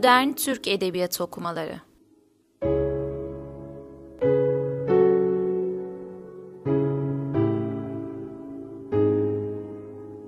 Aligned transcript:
Modern 0.00 0.32
Türk 0.32 0.68
Edebiyatı 0.68 1.24
Okumaları. 1.24 1.80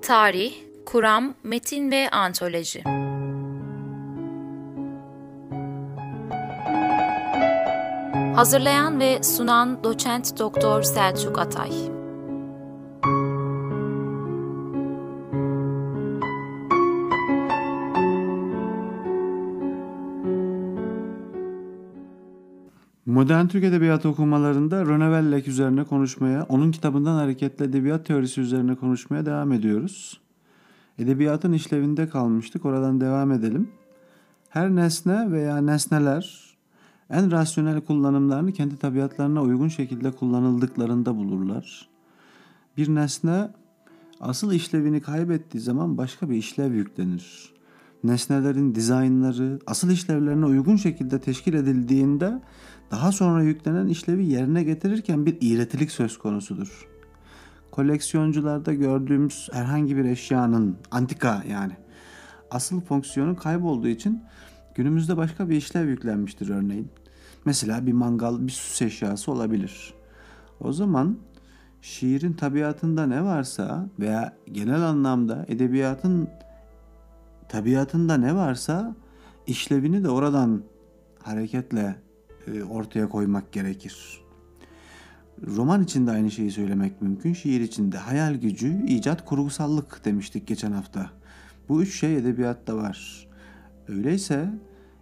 Tarih, 0.01 0.53
Kuram, 0.85 1.33
Metin 1.43 1.91
ve 1.91 2.09
Antoloji. 2.09 2.83
Hazırlayan 8.35 8.99
ve 8.99 9.23
sunan 9.23 9.83
Doçent 9.83 10.39
Doktor 10.39 10.83
Selçuk 10.83 11.39
Atay 11.39 11.92
Modern 23.23 23.47
Türk 23.47 23.63
Edebiyatı 23.63 24.09
okumalarında 24.09 24.85
Rene 24.85 25.03
Wellek 25.03 25.47
üzerine 25.47 25.83
konuşmaya, 25.83 26.43
onun 26.43 26.71
kitabından 26.71 27.15
hareketle 27.15 27.65
edebiyat 27.65 28.05
teorisi 28.05 28.41
üzerine 28.41 28.75
konuşmaya 28.75 29.25
devam 29.25 29.51
ediyoruz. 29.51 30.21
Edebiyatın 30.99 31.53
işlevinde 31.53 32.09
kalmıştık, 32.09 32.65
oradan 32.65 33.01
devam 33.01 33.31
edelim. 33.31 33.69
Her 34.49 34.69
nesne 34.69 35.31
veya 35.31 35.57
nesneler 35.57 36.55
en 37.09 37.31
rasyonel 37.31 37.81
kullanımlarını 37.81 38.51
kendi 38.51 38.77
tabiatlarına 38.77 39.41
uygun 39.41 39.67
şekilde 39.67 40.11
kullanıldıklarında 40.11 41.15
bulurlar. 41.15 41.89
Bir 42.77 42.95
nesne 42.95 43.49
asıl 44.21 44.51
işlevini 44.51 45.01
kaybettiği 45.01 45.61
zaman 45.63 45.97
başka 45.97 46.29
bir 46.29 46.35
işlev 46.35 46.73
yüklenir. 46.73 47.52
Nesnelerin 48.03 48.75
dizaynları 48.75 49.59
asıl 49.67 49.89
işlevlerine 49.89 50.45
uygun 50.45 50.75
şekilde 50.75 51.19
teşkil 51.19 51.53
edildiğinde 51.53 52.41
daha 52.91 53.11
sonra 53.11 53.43
yüklenen 53.43 53.87
işlevi 53.87 54.25
yerine 54.25 54.63
getirirken 54.63 55.25
bir 55.25 55.37
iğretilik 55.41 55.91
söz 55.91 56.17
konusudur. 56.17 56.87
Koleksiyoncularda 57.71 58.73
gördüğümüz 58.73 59.49
herhangi 59.53 59.97
bir 59.97 60.05
eşyanın 60.05 60.77
antika 60.91 61.43
yani 61.49 61.73
asıl 62.51 62.81
fonksiyonu 62.81 63.35
kaybolduğu 63.35 63.87
için 63.87 64.23
günümüzde 64.75 65.17
başka 65.17 65.49
bir 65.49 65.55
işlev 65.55 65.87
yüklenmiştir 65.87 66.49
örneğin. 66.49 66.89
Mesela 67.45 67.85
bir 67.85 67.93
mangal, 67.93 68.47
bir 68.47 68.51
süs 68.51 68.81
eşyası 68.81 69.31
olabilir. 69.31 69.93
O 70.59 70.73
zaman 70.73 71.17
şiirin 71.81 72.33
tabiatında 72.33 73.05
ne 73.05 73.23
varsa 73.23 73.89
veya 73.99 74.37
genel 74.51 74.81
anlamda 74.81 75.45
edebiyatın 75.47 76.29
tabiatında 77.53 78.17
ne 78.17 78.35
varsa 78.35 78.95
işlevini 79.47 80.03
de 80.03 80.09
oradan 80.09 80.63
hareketle 81.23 81.95
e, 82.47 82.63
ortaya 82.63 83.09
koymak 83.09 83.51
gerekir. 83.51 84.21
Roman 85.47 85.83
için 85.83 86.07
de 86.07 86.11
aynı 86.11 86.31
şeyi 86.31 86.51
söylemek 86.51 87.01
mümkün. 87.01 87.33
Şiir 87.33 87.61
için 87.61 87.91
de 87.91 87.97
hayal 87.97 88.35
gücü, 88.35 88.85
icat, 88.87 89.25
kurgusallık 89.25 90.05
demiştik 90.05 90.47
geçen 90.47 90.71
hafta. 90.71 91.09
Bu 91.69 91.81
üç 91.81 91.99
şey 91.99 92.17
edebiyatta 92.17 92.75
var. 92.75 93.27
Öyleyse 93.87 94.49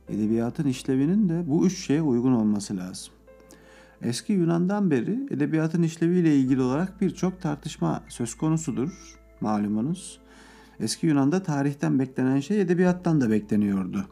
edebiyatın 0.09 0.67
işlevinin 0.67 1.29
de 1.29 1.43
bu 1.47 1.65
üç 1.65 1.85
şeye 1.85 2.01
uygun 2.01 2.33
olması 2.33 2.77
lazım. 2.77 3.13
Eski 4.01 4.33
Yunan'dan 4.33 4.91
beri 4.91 5.27
edebiyatın 5.31 5.83
işleviyle 5.83 6.35
ilgili 6.35 6.61
olarak 6.61 7.01
birçok 7.01 7.41
tartışma 7.41 8.03
söz 8.07 8.35
konusudur 8.35 9.19
malumunuz. 9.41 10.20
Eski 10.81 11.07
Yunan'da 11.07 11.43
tarihten 11.43 11.99
beklenen 11.99 12.39
şey 12.39 12.61
edebiyattan 12.61 13.21
da 13.21 13.31
bekleniyordu. 13.31 14.05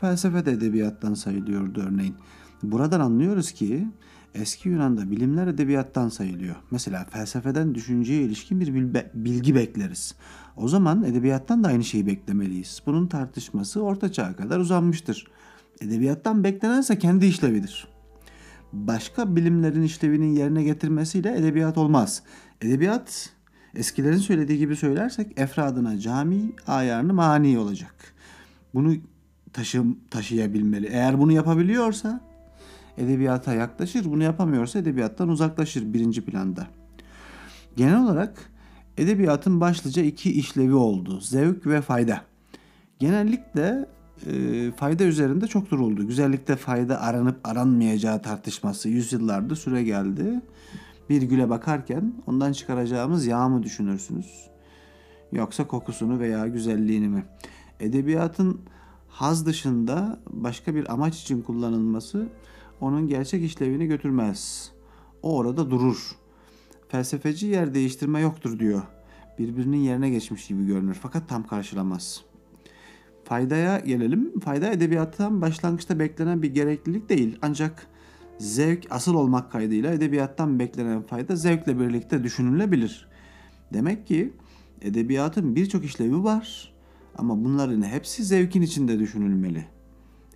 Felsefe 0.00 0.46
de 0.46 0.52
edebiyattan 0.52 1.14
sayılıyordu 1.14 1.80
örneğin. 1.80 2.14
Buradan 2.62 3.00
anlıyoruz 3.00 3.52
ki 3.52 3.88
eski 4.34 4.68
Yunan'da 4.68 5.10
bilimler 5.10 5.46
edebiyattan 5.46 6.08
sayılıyor. 6.08 6.54
Mesela 6.70 7.04
felsefeden 7.04 7.74
düşünceye 7.74 8.22
ilişkin 8.22 8.60
bir 8.60 8.94
bilgi 9.14 9.54
bekleriz. 9.54 10.14
O 10.56 10.68
zaman 10.68 11.02
edebiyattan 11.02 11.64
da 11.64 11.68
aynı 11.68 11.84
şeyi 11.84 12.06
beklemeliyiz. 12.06 12.82
Bunun 12.86 13.06
tartışması 13.06 13.82
orta 13.82 14.12
çağa 14.12 14.36
kadar 14.36 14.58
uzanmıştır. 14.58 15.26
Edebiyattan 15.80 16.44
beklenense 16.44 16.98
kendi 16.98 17.26
işlevidir. 17.26 17.88
Başka 18.72 19.36
bilimlerin 19.36 19.82
işlevinin 19.82 20.32
yerine 20.32 20.62
getirmesiyle 20.62 21.38
edebiyat 21.38 21.78
olmaz. 21.78 22.22
Edebiyat 22.60 23.30
eskilerin 23.76 24.18
söylediği 24.18 24.58
gibi 24.58 24.76
söylersek 24.76 25.26
efradına 25.36 25.98
cami, 25.98 26.40
ayarını 26.66 27.14
mani 27.14 27.58
olacak. 27.58 27.94
Bunu 28.74 28.94
taşı, 29.52 29.84
taşıyabilmeli. 30.10 30.86
Eğer 30.86 31.18
bunu 31.18 31.32
yapabiliyorsa 31.32 32.20
edebiyata 32.98 33.54
yaklaşır, 33.54 34.04
bunu 34.04 34.22
yapamıyorsa 34.22 34.78
edebiyattan 34.78 35.28
uzaklaşır 35.28 35.92
birinci 35.92 36.24
planda. 36.24 36.66
Genel 37.76 38.02
olarak 38.04 38.50
edebiyatın 38.98 39.60
başlıca 39.60 40.02
iki 40.02 40.32
işlevi 40.32 40.74
oldu. 40.74 41.20
Zevk 41.20 41.66
ve 41.66 41.80
fayda. 41.80 42.22
Genellikle 42.98 43.86
e, 44.26 44.72
fayda 44.76 45.04
üzerinde 45.04 45.46
çok 45.46 45.70
duruldu. 45.70 46.06
Güzellikte 46.06 46.56
fayda 46.56 47.00
aranıp 47.00 47.36
aranmayacağı 47.44 48.22
tartışması 48.22 48.88
yüzyıllardır 48.88 49.56
süre 49.56 49.82
geldi. 49.82 50.40
Bir 51.10 51.22
güle 51.22 51.50
bakarken 51.50 52.12
ondan 52.26 52.52
çıkaracağımız 52.52 53.26
yağ 53.26 53.48
mı 53.48 53.62
düşünürsünüz? 53.62 54.50
Yoksa 55.32 55.66
kokusunu 55.66 56.18
veya 56.18 56.46
güzelliğini 56.46 57.08
mi? 57.08 57.24
Edebiyatın 57.80 58.60
haz 59.08 59.46
dışında 59.46 60.18
başka 60.30 60.74
bir 60.74 60.92
amaç 60.92 61.22
için 61.22 61.42
kullanılması 61.42 62.28
onun 62.80 63.08
gerçek 63.08 63.44
işlevini 63.44 63.86
götürmez. 63.86 64.72
O 65.22 65.36
orada 65.36 65.70
durur. 65.70 66.16
Felsefeci 66.88 67.46
yer 67.46 67.74
değiştirme 67.74 68.20
yoktur 68.20 68.58
diyor. 68.58 68.82
Birbirinin 69.38 69.76
yerine 69.76 70.10
geçmiş 70.10 70.46
gibi 70.46 70.66
görünür 70.66 70.98
fakat 71.02 71.28
tam 71.28 71.46
karşılamaz. 71.46 72.24
Faydaya 73.24 73.78
gelelim. 73.78 74.40
Fayda 74.40 74.72
edebiyattan 74.72 75.40
başlangıçta 75.40 75.98
beklenen 75.98 76.42
bir 76.42 76.54
gereklilik 76.54 77.08
değil. 77.08 77.38
Ancak 77.42 77.86
zevk 78.38 78.86
asıl 78.90 79.14
olmak 79.14 79.52
kaydıyla 79.52 79.92
edebiyattan 79.92 80.58
beklenen 80.58 81.02
fayda 81.02 81.36
zevkle 81.36 81.80
birlikte 81.80 82.24
düşünülebilir. 82.24 83.08
Demek 83.72 84.06
ki 84.06 84.32
edebiyatın 84.82 85.56
birçok 85.56 85.84
işlevi 85.84 86.24
var 86.24 86.74
ama 87.18 87.44
bunların 87.44 87.82
hepsi 87.82 88.24
zevkin 88.24 88.62
içinde 88.62 88.98
düşünülmeli. 88.98 89.66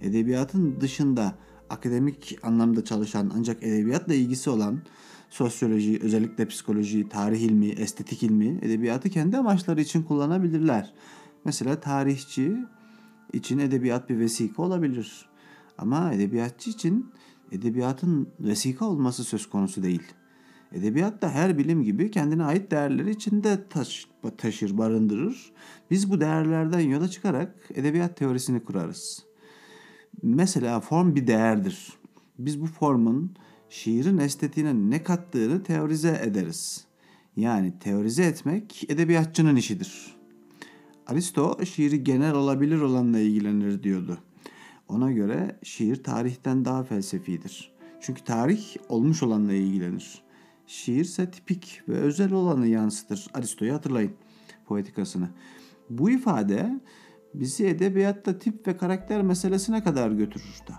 Edebiyatın 0.00 0.80
dışında 0.80 1.34
akademik 1.70 2.38
anlamda 2.42 2.84
çalışan 2.84 3.32
ancak 3.36 3.62
edebiyatla 3.62 4.14
ilgisi 4.14 4.50
olan 4.50 4.82
sosyoloji, 5.30 5.98
özellikle 6.02 6.48
psikoloji, 6.48 7.08
tarih 7.08 7.40
ilmi, 7.40 7.68
estetik 7.68 8.22
ilmi 8.22 8.58
edebiyatı 8.62 9.10
kendi 9.10 9.36
amaçları 9.36 9.80
için 9.80 10.02
kullanabilirler. 10.02 10.94
Mesela 11.44 11.80
tarihçi 11.80 12.56
için 13.32 13.58
edebiyat 13.58 14.10
bir 14.10 14.18
vesika 14.18 14.62
olabilir. 14.62 15.28
Ama 15.78 16.12
edebiyatçı 16.12 16.70
için 16.70 17.10
edebiyatın 17.52 18.28
vesika 18.40 18.84
olması 18.84 19.24
söz 19.24 19.50
konusu 19.50 19.82
değil. 19.82 20.02
Edebiyat 20.72 21.22
da 21.22 21.30
her 21.30 21.58
bilim 21.58 21.82
gibi 21.82 22.10
kendine 22.10 22.44
ait 22.44 22.70
değerleri 22.70 23.10
içinde 23.10 23.68
taş, 23.68 24.06
taşır, 24.38 24.78
barındırır. 24.78 25.52
Biz 25.90 26.10
bu 26.10 26.20
değerlerden 26.20 26.80
yola 26.80 27.08
çıkarak 27.08 27.54
edebiyat 27.74 28.16
teorisini 28.16 28.64
kurarız. 28.64 29.24
Mesela 30.22 30.80
form 30.80 31.14
bir 31.14 31.26
değerdir. 31.26 31.92
Biz 32.38 32.60
bu 32.60 32.66
formun 32.66 33.34
şiirin 33.68 34.18
estetiğine 34.18 34.90
ne 34.90 35.02
kattığını 35.02 35.62
teorize 35.62 36.20
ederiz. 36.24 36.84
Yani 37.36 37.78
teorize 37.80 38.24
etmek 38.24 38.84
edebiyatçının 38.88 39.56
işidir. 39.56 40.16
Aristo 41.06 41.64
şiiri 41.64 42.04
genel 42.04 42.34
olabilir 42.34 42.80
olanla 42.80 43.18
ilgilenir 43.18 43.82
diyordu. 43.82 44.18
Ona 44.88 45.12
göre 45.12 45.58
şiir 45.62 46.02
tarihten 46.02 46.64
daha 46.64 46.84
felsefidir. 46.84 47.72
Çünkü 48.00 48.24
tarih 48.24 48.76
olmuş 48.88 49.22
olanla 49.22 49.52
ilgilenir. 49.52 50.22
Şiir 50.66 51.00
ise 51.00 51.30
tipik 51.30 51.82
ve 51.88 51.94
özel 51.94 52.32
olanı 52.32 52.66
yansıtır. 52.66 53.26
Aristo'yu 53.34 53.74
hatırlayın 53.74 54.12
poetikasını. 54.66 55.28
Bu 55.90 56.10
ifade 56.10 56.80
bizi 57.34 57.66
edebiyatta 57.66 58.38
tip 58.38 58.66
ve 58.66 58.76
karakter 58.76 59.22
meselesine 59.22 59.84
kadar 59.84 60.10
götürür 60.10 60.60
da. 60.68 60.74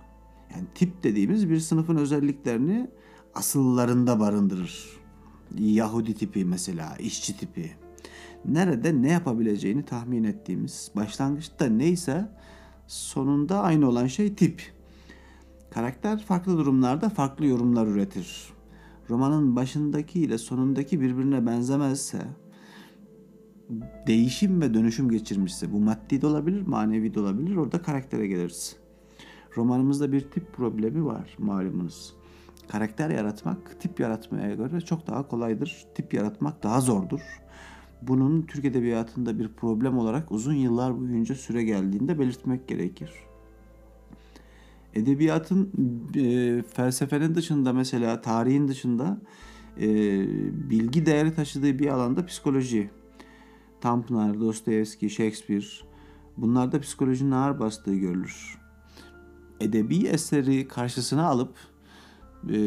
Yani 0.56 0.68
tip 0.76 1.04
dediğimiz 1.04 1.50
bir 1.50 1.60
sınıfın 1.60 1.96
özelliklerini 1.96 2.90
asıllarında 3.36 4.20
barındırır. 4.20 5.00
Yahudi 5.58 6.14
tipi 6.14 6.46
mesela, 6.46 6.96
işçi 7.00 7.38
tipi. 7.38 7.72
Nerede 8.46 9.02
ne 9.02 9.12
yapabileceğini 9.12 9.86
tahmin 9.86 10.24
ettiğimiz, 10.24 10.92
başlangıçta 10.96 11.66
neyse 11.66 12.30
sonunda 12.90 13.62
aynı 13.62 13.90
olan 13.90 14.08
şey 14.08 14.36
tip. 14.36 14.62
Karakter 15.72 16.20
farklı 16.20 16.58
durumlarda 16.58 17.10
farklı 17.10 17.46
yorumlar 17.46 17.88
üretir. 17.88 18.54
Romanın 19.10 19.56
başındaki 19.56 20.20
ile 20.20 20.38
sonundaki 20.38 21.02
birbirine 21.02 21.46
benzemezse, 21.46 22.22
değişim 24.08 24.62
ve 24.62 24.74
dönüşüm 24.74 25.10
geçirmişse, 25.10 25.74
bu 25.74 25.80
maddi 25.80 26.22
de 26.22 26.28
olabilir, 26.28 26.68
manevi 26.68 27.14
de 27.14 27.20
olabilir, 27.20 27.56
orada 27.56 27.82
karaktere 27.82 28.28
geliriz. 28.28 28.76
romanımızda 29.58 30.12
bir 30.12 30.22
tip 30.22 30.54
problemi 30.54 31.06
var 31.06 31.36
malumunuz. 31.40 32.14
Karakter 32.68 33.10
yaratmak 33.10 33.82
tip 33.82 34.00
yaratmaya 34.00 34.56
göre 34.56 34.82
çok 34.82 35.08
daha 35.08 35.28
kolaydır. 35.28 35.86
Tip 35.96 36.14
yaratmak 36.14 36.64
daha 36.64 36.82
zordur. 36.82 37.22
Bunun 38.02 38.42
Türk 38.42 38.66
Edebiyatı'nda 38.66 39.40
bir 39.40 39.48
problem 39.48 39.98
olarak 39.98 40.32
uzun 40.32 40.54
yıllar 40.54 41.00
boyunca 41.00 41.36
süre 41.36 41.64
geldiğinde 41.64 42.20
belirtmek 42.20 42.68
gerekir. 42.68 43.12
Edebiyatın 44.94 45.72
e, 46.16 46.62
felsefenin 46.74 47.36
dışında 47.36 47.74
mesela 47.74 48.22
tarihin 48.22 48.68
dışında 48.68 49.22
e, 49.78 49.88
bilgi 50.70 51.06
değeri 51.06 51.34
taşıdığı 51.36 51.80
bir 51.80 51.88
alanda 51.88 52.26
psikoloji. 52.26 52.90
Tanpınar, 53.82 54.40
Dostoyevski, 54.40 55.10
Shakespeare 55.10 55.66
bunlarda 56.38 56.80
psikolojinin 56.80 57.32
ağır 57.32 57.60
bastığı 57.60 57.96
görülür. 57.96 58.58
Edebi 59.60 60.08
eseri 60.08 60.68
karşısına 60.68 61.28
alıp 61.28 61.54
e, 62.50 62.58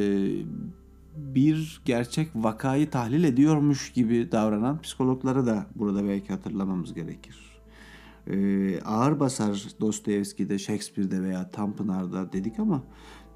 bir 1.17 1.83
gerçek 1.85 2.29
vakayı 2.35 2.91
tahlil 2.91 3.25
ediyormuş 3.25 3.93
gibi 3.93 4.33
davranan 4.33 4.81
psikologları 4.81 5.47
da 5.47 5.67
burada 5.75 6.09
belki 6.09 6.33
hatırlamamız 6.33 6.95
gerekir. 6.95 7.53
Ee, 8.27 8.81
ağır 8.81 9.21
basar 9.21 9.69
Dostoyevski'de, 9.81 10.59
Shakespeare'de 10.59 11.23
veya 11.23 11.51
Tanpınar'da 11.51 12.33
dedik 12.33 12.59
ama 12.59 12.85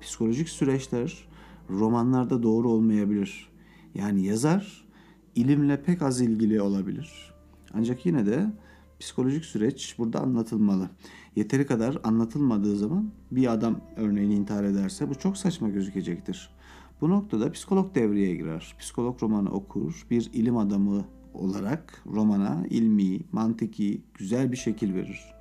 psikolojik 0.00 0.49
süreçler 0.49 1.28
romanlarda 1.70 2.43
doğru 2.43 2.70
olmayabilir. 2.70 3.49
Yani 3.94 4.26
yazar 4.26 4.87
ilimle 5.34 5.82
pek 5.82 6.02
az 6.02 6.20
ilgili 6.20 6.61
olabilir. 6.61 7.34
Ancak 7.75 8.06
yine 8.06 8.26
de 8.26 8.52
psikolojik 9.00 9.44
süreç 9.44 9.94
burada 9.99 10.20
anlatılmalı. 10.20 10.90
Yeteri 11.37 11.67
kadar 11.67 11.99
anlatılmadığı 12.05 12.76
zaman 12.76 13.11
bir 13.31 13.52
adam 13.52 13.81
örneğin 13.96 14.31
intihar 14.31 14.64
ederse 14.64 15.11
bu 15.11 15.14
çok 15.14 15.37
saçma 15.37 15.69
gözükecektir. 15.69 16.55
Bu 17.00 17.10
noktada 17.10 17.52
psikolog 17.52 17.94
devreye 17.94 18.34
girer. 18.34 18.76
Psikolog 18.78 19.22
romanı 19.22 19.50
okur, 19.50 20.06
bir 20.10 20.31
ilim 20.32 20.56
adamı 20.56 21.04
olarak 21.34 22.02
romana 22.06 22.64
ilmi, 22.70 23.20
mantiki, 23.32 24.02
güzel 24.14 24.52
bir 24.52 24.56
şekil 24.56 24.94
verir. 24.94 25.34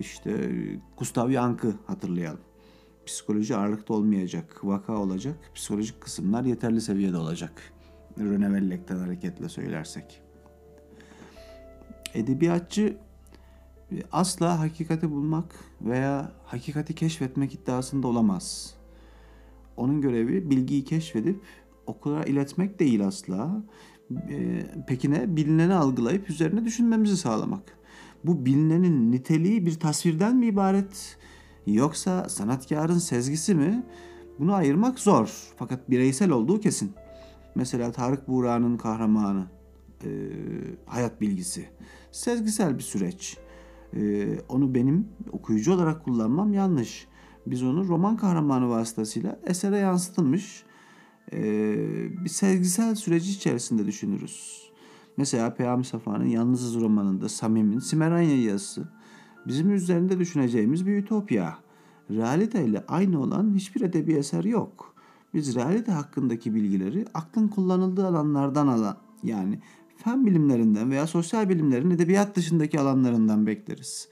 İşte 0.00 0.50
Gustav 0.96 1.30
Yankı 1.30 1.74
hatırlayalım. 1.86 2.40
Psikoloji 3.06 3.56
ağırlıkta 3.56 3.94
olmayacak, 3.94 4.60
vaka 4.62 4.96
olacak, 4.96 5.50
psikolojik 5.54 6.00
kısımlar 6.00 6.44
yeterli 6.44 6.80
seviyede 6.80 7.16
olacak. 7.16 7.72
Rene 8.18 8.46
Wellek'ten 8.46 8.96
hareketle 8.96 9.48
söylersek. 9.48 10.22
Edebiyatçı 12.14 12.96
asla 14.12 14.60
hakikati 14.60 15.10
bulmak 15.10 15.54
veya 15.80 16.32
hakikati 16.44 16.94
keşfetmek 16.94 17.54
iddiasında 17.54 18.08
olamaz. 18.08 18.74
Onun 19.76 20.00
görevi 20.00 20.50
bilgiyi 20.50 20.84
keşfedip 20.84 21.40
okula 21.86 22.24
iletmek 22.24 22.78
değil 22.78 23.06
asla. 23.06 23.64
E, 24.30 24.66
pekine 24.86 25.36
bilineni 25.36 25.74
algılayıp 25.74 26.30
üzerine 26.30 26.64
düşünmemizi 26.64 27.16
sağlamak. 27.16 27.78
Bu 28.24 28.46
bilinenin 28.46 29.12
niteliği 29.12 29.66
bir 29.66 29.74
tasvirden 29.74 30.36
mi 30.36 30.46
ibaret 30.46 31.16
yoksa 31.66 32.28
sanatkarın 32.28 32.98
sezgisi 32.98 33.54
mi? 33.54 33.82
Bunu 34.38 34.54
ayırmak 34.54 34.98
zor 34.98 35.52
fakat 35.56 35.90
bireysel 35.90 36.30
olduğu 36.30 36.60
kesin. 36.60 36.92
Mesela 37.54 37.92
Tarık 37.92 38.28
Buğra'nın 38.28 38.76
kahramanı, 38.76 39.46
e, 40.04 40.10
hayat 40.86 41.20
bilgisi. 41.20 41.68
Sezgisel 42.12 42.78
bir 42.78 42.82
süreç. 42.82 43.38
E, 43.96 44.26
onu 44.48 44.74
benim 44.74 45.08
okuyucu 45.32 45.72
olarak 45.72 46.04
kullanmam 46.04 46.52
yanlış. 46.52 47.06
Biz 47.46 47.62
onu 47.62 47.88
roman 47.88 48.16
kahramanı 48.16 48.68
vasıtasıyla 48.68 49.38
esere 49.44 49.78
yansıtılmış 49.78 50.64
e, 51.32 51.42
bir 52.24 52.28
sezgisel 52.28 52.94
süreci 52.94 53.30
içerisinde 53.30 53.86
düşünürüz. 53.86 54.70
Mesela 55.16 55.54
Peyami 55.54 55.84
Safa'nın 55.84 56.26
Yalnızız 56.26 56.80
romanında 56.80 57.28
Samim'in 57.28 57.78
Simeranya 57.78 58.42
yazısı 58.42 58.88
bizim 59.46 59.72
üzerinde 59.72 60.18
düşüneceğimiz 60.18 60.86
bir 60.86 60.96
ütopya. 60.96 61.58
Realite 62.10 62.84
aynı 62.88 63.22
olan 63.22 63.54
hiçbir 63.54 63.80
edebi 63.80 64.12
eser 64.12 64.44
yok. 64.44 64.94
Biz 65.34 65.54
realite 65.54 65.92
hakkındaki 65.92 66.54
bilgileri 66.54 67.04
aklın 67.14 67.48
kullanıldığı 67.48 68.06
alanlardan 68.06 68.66
alan 68.66 68.96
yani 69.22 69.60
fen 69.96 70.26
bilimlerinden 70.26 70.90
veya 70.90 71.06
sosyal 71.06 71.48
bilimlerin 71.48 71.90
edebiyat 71.90 72.36
dışındaki 72.36 72.80
alanlarından 72.80 73.46
bekleriz. 73.46 74.08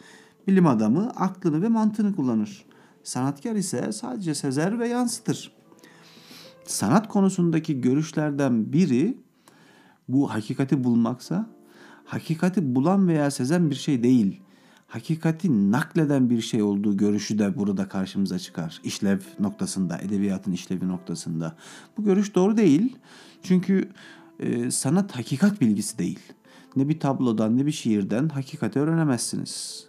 Bilim 0.47 0.67
adamı 0.67 1.11
aklını 1.11 1.63
ve 1.63 1.69
mantığını 1.69 2.17
kullanır. 2.17 2.67
Sanatkar 3.05 3.57
ise 3.57 3.93
sadece 3.93 4.35
sezer 4.35 4.79
ve 4.79 4.89
yansıtır. 4.89 5.53
Sanat 6.65 7.09
konusundaki 7.09 7.81
görüşlerden 7.81 8.73
biri 8.73 9.19
bu 10.09 10.31
hakikati 10.31 10.85
bulmaksa 10.85 11.47
hakikati 12.05 12.75
bulan 12.75 13.09
veya 13.09 13.31
sezen 13.31 13.71
bir 13.71 13.75
şey 13.75 14.03
değil. 14.03 14.41
Hakikati 14.87 15.73
nakleden 15.73 16.31
bir 16.31 16.41
şey 16.41 16.63
olduğu 16.63 16.97
görüşü 16.97 17.39
de 17.39 17.57
burada 17.57 17.89
karşımıza 17.89 18.39
çıkar. 18.39 18.81
İşlev 18.85 19.19
noktasında, 19.41 19.99
edebiyatın 19.99 20.53
işlevi 20.53 20.89
noktasında. 20.89 21.57
Bu 21.99 22.05
görüş 22.05 22.35
doğru 22.35 22.57
değil. 22.57 22.97
Çünkü 23.43 23.89
e, 24.41 24.71
sanat 24.71 25.17
hakikat 25.17 25.61
bilgisi 25.61 25.99
değil. 25.99 26.19
Ne 26.77 26.89
bir 26.89 27.01
tablodan 27.01 27.57
ne 27.57 27.67
bir 27.67 27.73
şiirden 27.73 28.29
hakikati 28.29 28.81
öğrenemezsiniz. 28.81 29.87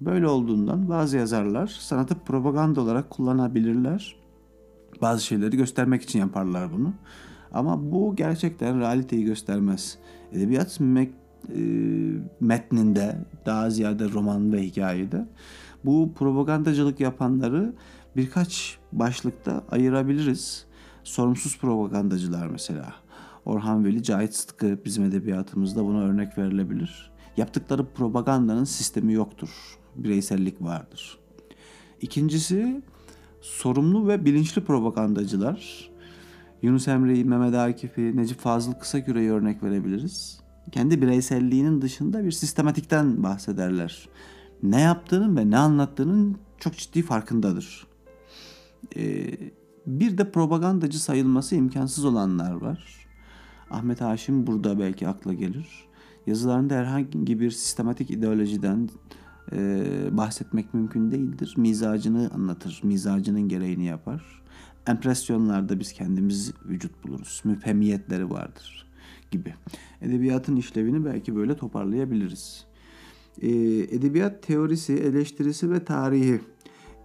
Böyle 0.00 0.28
olduğundan 0.28 0.88
bazı 0.88 1.16
yazarlar 1.16 1.66
sanatı 1.66 2.14
propaganda 2.18 2.80
olarak 2.80 3.10
kullanabilirler. 3.10 4.16
Bazı 5.02 5.24
şeyleri 5.24 5.56
göstermek 5.56 6.02
için 6.02 6.18
yaparlar 6.18 6.72
bunu. 6.72 6.92
Ama 7.52 7.90
bu 7.92 8.16
gerçekten 8.16 8.80
realiteyi 8.80 9.24
göstermez. 9.24 9.98
Edebiyat 10.32 10.80
me- 10.80 11.10
e, 11.54 11.60
metninde 12.40 13.18
daha 13.46 13.70
ziyade 13.70 14.10
roman 14.10 14.52
ve 14.52 14.62
hikayede 14.62 15.28
bu 15.84 16.12
propagandacılık 16.14 17.00
yapanları 17.00 17.74
birkaç 18.16 18.78
başlıkta 18.92 19.64
ayırabiliriz. 19.70 20.66
Sorumsuz 21.04 21.58
propagandacılar 21.58 22.46
mesela. 22.46 22.92
Orhan 23.44 23.84
Veli, 23.84 24.02
Cahit 24.02 24.34
Sıtkı 24.34 24.78
bizim 24.84 25.04
edebiyatımızda 25.04 25.84
buna 25.84 26.00
örnek 26.02 26.38
verilebilir. 26.38 27.10
Yaptıkları 27.36 27.86
propagandanın 27.86 28.64
sistemi 28.64 29.12
yoktur. 29.12 29.78
Bireysellik 29.96 30.62
vardır. 30.62 31.18
İkincisi 32.00 32.82
sorumlu 33.40 34.08
ve 34.08 34.24
bilinçli 34.24 34.64
propagandacılar. 34.64 35.90
Yunus 36.62 36.88
Emre'yi, 36.88 37.24
Mehmet 37.24 37.54
Akif'i, 37.54 38.16
Necip 38.16 38.38
Fazıl 38.38 38.72
Kısaküre'yi 38.72 39.30
örnek 39.30 39.62
verebiliriz. 39.62 40.40
Kendi 40.72 41.02
bireyselliğinin 41.02 41.82
dışında 41.82 42.24
bir 42.24 42.32
sistematikten 42.32 43.22
bahsederler. 43.22 44.08
Ne 44.62 44.80
yaptığının 44.80 45.36
ve 45.36 45.50
ne 45.50 45.58
anlattığının 45.58 46.36
çok 46.58 46.76
ciddi 46.76 47.02
farkındadır. 47.02 47.86
Ee, 48.96 49.30
bir 49.86 50.18
de 50.18 50.32
propagandacı 50.32 51.02
sayılması 51.02 51.54
imkansız 51.54 52.04
olanlar 52.04 52.52
var. 52.52 53.06
Ahmet 53.70 54.00
Haşim 54.00 54.46
burada 54.46 54.78
belki 54.78 55.08
akla 55.08 55.32
gelir. 55.32 55.68
Yazılarında 56.26 56.74
herhangi 56.74 57.40
bir 57.40 57.50
sistematik 57.50 58.10
ideolojiden 58.10 58.88
e, 59.52 59.86
bahsetmek 60.10 60.74
mümkün 60.74 61.10
değildir. 61.10 61.54
Mizacını 61.56 62.30
anlatır, 62.34 62.80
mizacının 62.82 63.48
gereğini 63.48 63.84
yapar. 63.84 64.42
Empresyonlarda 64.86 65.80
biz 65.80 65.92
kendimiz 65.92 66.52
vücut 66.64 67.04
buluruz. 67.04 67.40
Müphemiyetleri 67.44 68.30
vardır 68.30 68.86
gibi. 69.30 69.54
Edebiyatın 70.02 70.56
işlevini 70.56 71.04
belki 71.04 71.36
böyle 71.36 71.56
toparlayabiliriz. 71.56 72.64
E, 73.42 73.48
edebiyat 73.78 74.42
teorisi, 74.42 74.92
eleştirisi 74.92 75.70
ve 75.70 75.84
tarihi. 75.84 76.40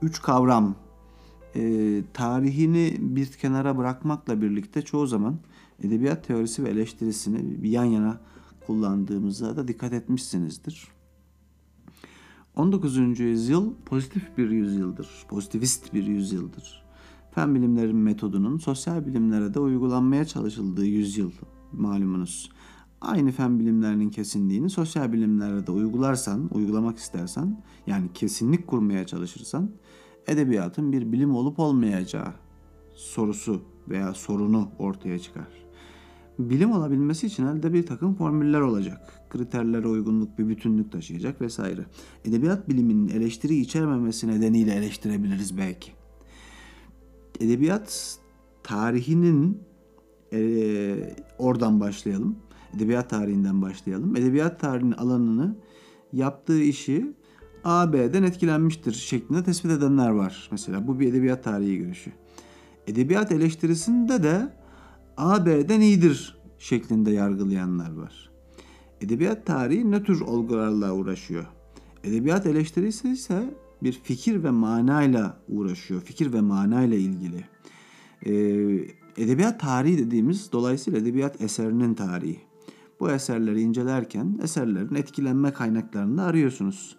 Üç 0.02 0.22
kavram. 0.22 0.76
E, 1.56 2.04
tarihini 2.14 2.98
bir 3.00 3.28
kenara 3.28 3.78
bırakmakla 3.78 4.42
birlikte 4.42 4.82
çoğu 4.82 5.08
zaman 5.08 5.40
edebiyat 5.84 6.28
teorisi 6.28 6.64
ve 6.64 6.70
eleştirisini 6.70 7.64
bir 7.64 7.70
yan 7.70 7.86
yana 7.86 8.22
kullandığımıza 8.68 9.58
da 9.58 9.68
dikkat 9.68 9.94
etmişsinizdir. 9.94 10.88
19. 12.56 13.20
yüzyıl 13.20 13.74
pozitif 13.86 14.38
bir 14.38 14.50
yüzyıldır. 14.50 15.10
Pozitivist 15.28 15.94
bir 15.94 16.08
yüzyıldır. 16.08 16.84
Fen 17.32 17.56
bilimlerin 17.56 17.98
metodunun 17.98 18.58
sosyal 18.58 19.06
bilimlere 19.06 19.54
de 19.54 19.60
uygulanmaya 19.60 20.26
çalışıldığı 20.26 20.86
yüzyıl 20.86 21.32
malumunuz. 21.72 22.52
Aynı 23.02 23.32
fen 23.32 23.60
bilimlerinin 23.60 24.10
kesinliğini 24.10 24.70
sosyal 24.70 25.14
bilimlere 25.14 25.68
de 25.68 25.72
uygularsan, 25.72 26.50
uygulamak 26.54 26.98
istersen, 26.98 27.64
yani 27.88 28.10
kesinlik 28.14 28.68
kurmaya 28.68 29.06
çalışırsan, 29.06 29.72
edebiyatın 30.28 30.92
bir 30.92 31.12
bilim 31.12 31.36
olup 31.36 31.60
olmayacağı 31.60 32.34
sorusu 32.94 33.62
veya 33.90 34.14
sorunu 34.14 34.70
ortaya 34.80 35.20
çıkar. 35.20 35.69
Bilim 36.40 36.72
olabilmesi 36.72 37.28
için 37.28 37.46
elde 37.46 37.74
bir 37.74 37.86
takım 37.86 38.16
formüller 38.16 38.62
olacak. 38.62 39.02
Kriterlere 39.30 39.88
uygunluk 39.88 40.40
bir 40.40 40.48
bütünlük 40.48 40.92
taşıyacak 40.92 41.42
vesaire. 41.42 41.86
Edebiyat 42.26 42.70
biliminin 42.70 43.08
eleştiri 43.08 43.56
içermemesi 43.56 44.28
nedeniyle 44.28 44.74
eleştirebiliriz 44.74 45.58
belki. 45.58 45.92
Edebiyat 47.40 48.18
tarihinin 48.64 49.58
e, 50.34 51.16
oradan 51.38 51.80
başlayalım. 51.80 52.36
Edebiyat 52.76 53.10
tarihinden 53.10 53.62
başlayalım. 53.62 54.16
Edebiyat 54.16 54.60
tarihinin 54.60 54.92
alanını 54.92 55.56
yaptığı 56.14 56.62
işi 56.62 57.14
AB'den 57.64 58.24
etkilenmiştir 58.24 58.94
şeklinde 58.94 59.44
tespit 59.44 59.72
edenler 59.72 60.10
var. 60.10 60.48
Mesela 60.52 60.88
bu 60.88 61.00
bir 61.00 61.10
edebiyat 61.10 61.44
tarihi 61.44 61.78
görüşü. 61.78 62.12
Edebiyat 62.88 63.32
eleştirisinde 63.32 64.24
de 64.24 64.59
AB'den 65.20 65.82
iyidir 65.82 66.38
şeklinde 66.58 67.12
yargılayanlar 67.12 67.94
var. 67.94 68.30
Edebiyat 69.02 69.46
tarihi 69.46 69.92
ne 69.92 70.04
tür 70.04 70.22
olgularla 70.22 70.94
uğraşıyor? 70.94 71.46
Edebiyat 72.04 72.46
eleştirisi 72.46 73.10
ise 73.10 73.54
bir 73.84 73.92
fikir 73.92 74.44
ve 74.44 74.50
manayla 74.50 75.40
uğraşıyor. 75.48 76.02
Fikir 76.02 76.34
ve 76.34 76.42
manayla 76.42 76.98
ilgili. 76.98 77.46
Ee, 78.26 78.34
edebiyat 79.24 79.60
tarihi 79.60 79.98
dediğimiz 79.98 80.52
dolayısıyla 80.52 81.00
edebiyat 81.00 81.42
eserinin 81.42 81.94
tarihi. 81.94 82.40
Bu 83.00 83.12
eserleri 83.12 83.62
incelerken 83.62 84.40
eserlerin 84.44 84.96
etkilenme 84.96 85.54
kaynaklarını 85.54 86.24
arıyorsunuz. 86.24 86.96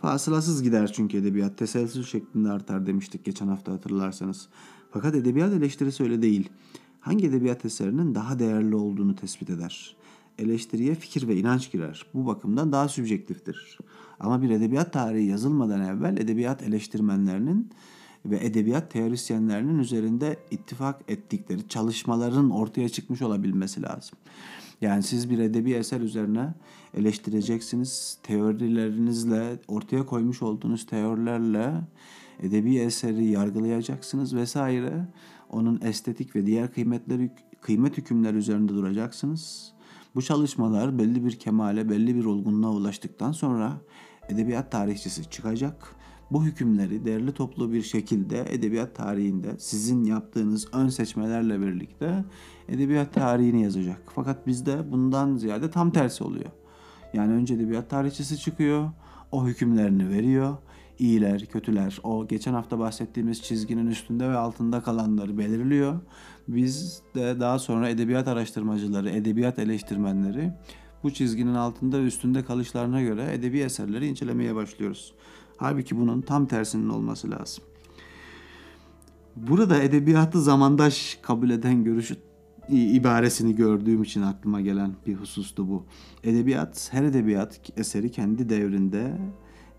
Fasılasız 0.00 0.62
gider 0.62 0.92
çünkü 0.92 1.16
edebiyat 1.16 1.58
teselsül 1.58 2.02
şeklinde 2.02 2.50
artar 2.50 2.86
demiştik 2.86 3.24
geçen 3.24 3.48
hafta 3.48 3.72
hatırlarsanız. 3.72 4.48
Fakat 4.90 5.14
edebiyat 5.14 5.52
eleştirisi 5.52 6.02
öyle 6.02 6.22
değil. 6.22 6.50
Hangi 7.04 7.26
edebiyat 7.26 7.64
eserinin 7.64 8.14
daha 8.14 8.38
değerli 8.38 8.76
olduğunu 8.76 9.16
tespit 9.16 9.50
eder. 9.50 9.96
Eleştiriye 10.38 10.94
fikir 10.94 11.28
ve 11.28 11.36
inanç 11.36 11.72
girer. 11.72 12.06
Bu 12.14 12.26
bakımdan 12.26 12.72
daha 12.72 12.88
sübjektiftir. 12.88 13.78
Ama 14.20 14.42
bir 14.42 14.50
edebiyat 14.50 14.92
tarihi 14.92 15.26
yazılmadan 15.26 15.80
evvel 15.80 16.16
edebiyat 16.16 16.62
eleştirmenlerinin 16.62 17.70
ve 18.26 18.46
edebiyat 18.46 18.90
teorisyenlerinin 18.90 19.78
üzerinde 19.78 20.36
ittifak 20.50 21.00
ettikleri 21.08 21.68
çalışmaların 21.68 22.50
ortaya 22.50 22.88
çıkmış 22.88 23.22
olabilmesi 23.22 23.82
lazım. 23.82 24.18
Yani 24.80 25.02
siz 25.02 25.30
bir 25.30 25.38
edebi 25.38 25.72
eser 25.72 26.00
üzerine 26.00 26.54
eleştireceksiniz. 26.94 28.18
Teorilerinizle, 28.22 29.58
ortaya 29.68 30.06
koymuş 30.06 30.42
olduğunuz 30.42 30.86
teorilerle 30.86 31.72
edebi 32.40 32.78
eseri 32.78 33.24
yargılayacaksınız 33.24 34.34
vesaire. 34.34 35.06
Onun 35.50 35.80
estetik 35.80 36.36
ve 36.36 36.46
diğer 36.46 36.72
kıymetleri 36.72 37.30
kıymet 37.60 37.98
hükümler 37.98 38.34
üzerinde 38.34 38.72
duracaksınız. 38.74 39.72
Bu 40.14 40.22
çalışmalar 40.22 40.98
belli 40.98 41.24
bir 41.24 41.38
kemale, 41.38 41.88
belli 41.90 42.16
bir 42.16 42.24
olgunluğa 42.24 42.70
ulaştıktan 42.70 43.32
sonra 43.32 43.80
edebiyat 44.28 44.72
tarihçisi 44.72 45.30
çıkacak. 45.30 45.96
Bu 46.30 46.44
hükümleri 46.44 47.04
derli 47.04 47.32
toplu 47.32 47.72
bir 47.72 47.82
şekilde 47.82 48.44
edebiyat 48.54 48.94
tarihinde 48.94 49.54
sizin 49.58 50.04
yaptığınız 50.04 50.68
ön 50.72 50.88
seçmelerle 50.88 51.60
birlikte 51.60 52.24
edebiyat 52.68 53.14
tarihini 53.14 53.62
yazacak. 53.62 54.02
Fakat 54.14 54.46
bizde 54.46 54.92
bundan 54.92 55.36
ziyade 55.36 55.70
tam 55.70 55.90
tersi 55.90 56.24
oluyor. 56.24 56.50
Yani 57.12 57.32
önce 57.32 57.54
edebiyat 57.54 57.90
tarihçisi 57.90 58.38
çıkıyor, 58.38 58.90
o 59.32 59.46
hükümlerini 59.46 60.08
veriyor. 60.08 60.56
İyiler, 60.98 61.46
kötüler, 61.46 61.98
o 62.02 62.26
geçen 62.26 62.54
hafta 62.54 62.78
bahsettiğimiz 62.78 63.42
çizginin 63.42 63.86
üstünde 63.86 64.28
ve 64.28 64.36
altında 64.36 64.80
kalanları 64.82 65.38
belirliyor. 65.38 66.00
Biz 66.48 67.02
de 67.14 67.40
daha 67.40 67.58
sonra 67.58 67.88
edebiyat 67.88 68.28
araştırmacıları, 68.28 69.10
edebiyat 69.10 69.58
eleştirmenleri 69.58 70.52
bu 71.02 71.10
çizginin 71.10 71.54
altında 71.54 71.98
ve 71.98 72.04
üstünde 72.04 72.44
kalışlarına 72.44 73.02
göre 73.02 73.34
edebi 73.34 73.58
eserleri 73.58 74.06
incelemeye 74.06 74.54
başlıyoruz. 74.54 75.14
Halbuki 75.56 75.96
bunun 75.96 76.20
tam 76.20 76.46
tersinin 76.46 76.88
olması 76.88 77.30
lazım. 77.30 77.64
Burada 79.36 79.82
edebiyatı 79.82 80.42
zamandaş 80.42 81.18
kabul 81.22 81.50
eden 81.50 81.84
görüşü 81.84 82.16
ibaresini 82.68 83.56
gördüğüm 83.56 84.02
için 84.02 84.22
aklıma 84.22 84.60
gelen 84.60 84.94
bir 85.06 85.14
husustu 85.14 85.68
bu. 85.68 85.84
Edebiyat, 86.24 86.88
her 86.92 87.02
edebiyat 87.02 87.60
eseri 87.76 88.10
kendi 88.10 88.48
devrinde 88.48 89.18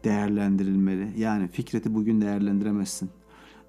değerlendirilmeli. 0.05 1.13
Yani 1.17 1.47
Fikret'i 1.47 1.95
bugün 1.95 2.21
değerlendiremezsin. 2.21 3.09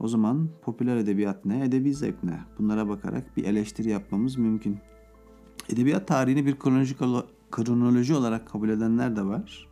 O 0.00 0.08
zaman 0.08 0.48
popüler 0.62 0.96
edebiyat 0.96 1.44
ne, 1.44 1.64
edebi 1.64 1.94
zevk 1.94 2.24
ne? 2.24 2.40
Bunlara 2.58 2.88
bakarak 2.88 3.36
bir 3.36 3.44
eleştiri 3.44 3.88
yapmamız 3.88 4.36
mümkün. 4.36 4.78
Edebiyat 5.68 6.08
tarihini 6.08 6.46
bir 6.46 6.58
kronolojik 6.58 6.98
kronoloji 7.50 8.14
olarak 8.14 8.48
kabul 8.48 8.68
edenler 8.68 9.16
de 9.16 9.24
var. 9.24 9.68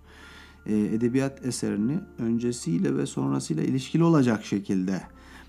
edebiyat 0.66 1.46
eserini 1.46 1.98
öncesiyle 2.18 2.96
ve 2.96 3.06
sonrasıyla 3.06 3.62
ilişkili 3.62 4.04
olacak 4.04 4.44
şekilde 4.44 5.00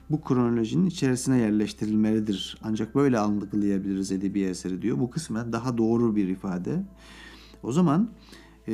bu 0.09 0.21
kronolojinin 0.21 0.85
içerisine 0.85 1.37
yerleştirilmelidir. 1.37 2.57
Ancak 2.63 2.95
böyle 2.95 3.19
algılayabiliriz 3.19 4.11
edebi 4.11 4.41
eseri 4.41 4.81
diyor. 4.81 4.99
Bu 4.99 5.09
kısmen 5.09 5.53
daha 5.53 5.77
doğru 5.77 6.15
bir 6.15 6.27
ifade. 6.27 6.83
O 7.63 7.71
zaman 7.71 8.09
e, 8.67 8.73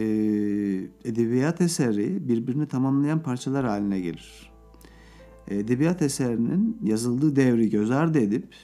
edebiyat 1.05 1.61
eseri 1.61 2.27
birbirini 2.27 2.67
tamamlayan 2.67 3.23
parçalar 3.23 3.65
haline 3.65 3.99
gelir. 3.99 4.51
Edebiyat 5.47 6.01
eserinin 6.01 6.77
yazıldığı 6.83 7.35
devri 7.35 7.69
göz 7.69 7.91
ardı 7.91 8.19
edip 8.19 8.55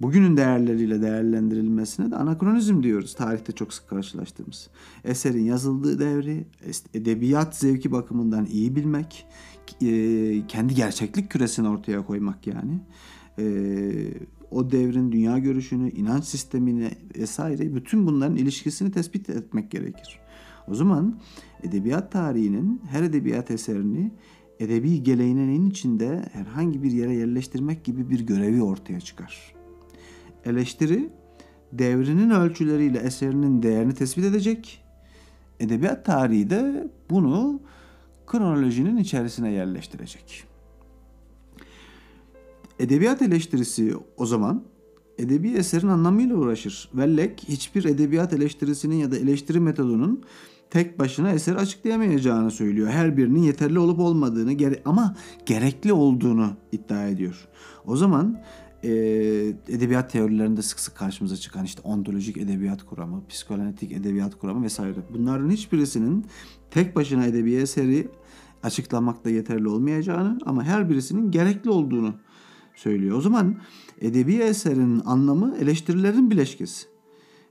bugünün 0.00 0.36
değerleriyle 0.36 1.02
değerlendirilmesine 1.02 2.10
de 2.10 2.16
anakronizm 2.16 2.82
diyoruz. 2.82 3.14
Tarihte 3.14 3.52
çok 3.52 3.74
sık 3.74 3.88
karşılaştığımız. 3.88 4.70
Eserin 5.04 5.44
yazıldığı 5.44 5.98
devri 5.98 6.46
edebiyat 6.94 7.56
zevki 7.56 7.92
bakımından 7.92 8.46
iyi 8.46 8.76
bilmek, 8.76 9.26
kendi 10.48 10.74
gerçeklik 10.74 11.30
küresini 11.30 11.68
ortaya 11.68 12.06
koymak 12.06 12.46
yani. 12.46 12.80
O 14.50 14.70
devrin 14.70 15.12
dünya 15.12 15.38
görüşünü, 15.38 15.90
inanç 15.90 16.24
sistemini 16.24 16.90
vesaire 17.18 17.74
bütün 17.74 18.06
bunların 18.06 18.36
ilişkisini 18.36 18.92
tespit 18.92 19.30
etmek 19.30 19.70
gerekir. 19.70 20.20
O 20.68 20.74
zaman 20.74 21.20
edebiyat 21.62 22.12
tarihinin 22.12 22.82
her 22.90 23.02
edebiyat 23.02 23.50
eserini 23.50 24.12
edebi 24.60 25.02
geleneğinin 25.02 25.70
içinde 25.70 26.28
herhangi 26.32 26.82
bir 26.82 26.90
yere 26.90 27.14
yerleştirmek 27.14 27.84
gibi 27.84 28.10
bir 28.10 28.20
görevi 28.20 28.62
ortaya 28.62 29.00
çıkar. 29.00 29.54
Eleştiri 30.44 31.10
devrinin 31.72 32.30
ölçüleriyle 32.30 32.98
eserinin 32.98 33.62
değerini 33.62 33.94
tespit 33.94 34.24
edecek. 34.24 34.82
Edebiyat 35.60 36.04
tarihi 36.04 36.50
de 36.50 36.90
bunu 37.10 37.60
kronolojinin 38.26 38.96
içerisine 38.96 39.52
yerleştirecek. 39.52 40.44
Edebiyat 42.78 43.22
eleştirisi 43.22 43.94
o 44.16 44.26
zaman 44.26 44.64
edebi 45.18 45.50
eserin 45.50 45.88
anlamıyla 45.88 46.36
uğraşır. 46.36 46.88
Wellek 46.92 47.44
hiçbir 47.48 47.84
edebiyat 47.84 48.32
eleştirisinin 48.32 48.96
ya 48.96 49.10
da 49.10 49.16
eleştiri 49.16 49.60
metodunun 49.60 50.24
tek 50.70 50.98
başına 50.98 51.30
eseri 51.30 51.58
açıklayamayacağını 51.58 52.50
söylüyor. 52.50 52.88
Her 52.88 53.16
birinin 53.16 53.42
yeterli 53.42 53.78
olup 53.78 53.98
olmadığını 53.98 54.80
ama 54.84 55.16
gerekli 55.46 55.92
olduğunu 55.92 56.52
iddia 56.72 57.06
ediyor. 57.08 57.48
O 57.86 57.96
zaman 57.96 58.38
e, 58.84 58.90
edebiyat 59.68 60.12
teorilerinde 60.12 60.62
sık 60.62 60.80
sık 60.80 60.96
karşımıza 60.96 61.36
çıkan 61.36 61.64
işte 61.64 61.80
ontolojik 61.84 62.36
edebiyat 62.36 62.82
kuramı, 62.82 63.26
psikoanalitik 63.28 63.92
edebiyat 63.92 64.38
kuramı 64.38 64.64
vesaire. 64.64 64.98
Bunların 65.14 65.50
hiçbirisinin 65.50 66.26
tek 66.70 66.96
başına 66.96 67.26
edebi 67.26 67.54
eseri 67.54 68.08
açıklamakta 68.62 69.30
yeterli 69.30 69.68
olmayacağını 69.68 70.38
ama 70.46 70.64
her 70.64 70.90
birisinin 70.90 71.30
gerekli 71.30 71.70
olduğunu 71.70 72.14
söylüyor. 72.76 73.16
O 73.18 73.20
zaman 73.20 73.56
edebi 74.00 74.34
eserin 74.34 75.02
anlamı 75.04 75.56
eleştirilerin 75.60 76.30
bileşkesi. 76.30 76.95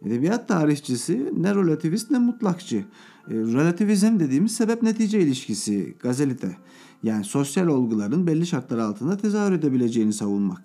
Edebiyat 0.01 0.47
tarihçisi 0.47 1.33
ne 1.37 1.55
relativist 1.55 2.11
ne 2.11 2.17
mutlakçı. 2.17 2.77
E, 2.77 3.33
relativizm 3.33 4.19
dediğimiz 4.19 4.55
sebep 4.55 4.83
netice 4.83 5.21
ilişkisi, 5.21 5.95
gazelite. 5.99 6.57
Yani 7.03 7.23
sosyal 7.23 7.67
olguların 7.67 8.27
belli 8.27 8.47
şartlar 8.47 8.77
altında 8.77 9.17
tezahür 9.17 9.51
edebileceğini 9.51 10.13
savunmak. 10.13 10.61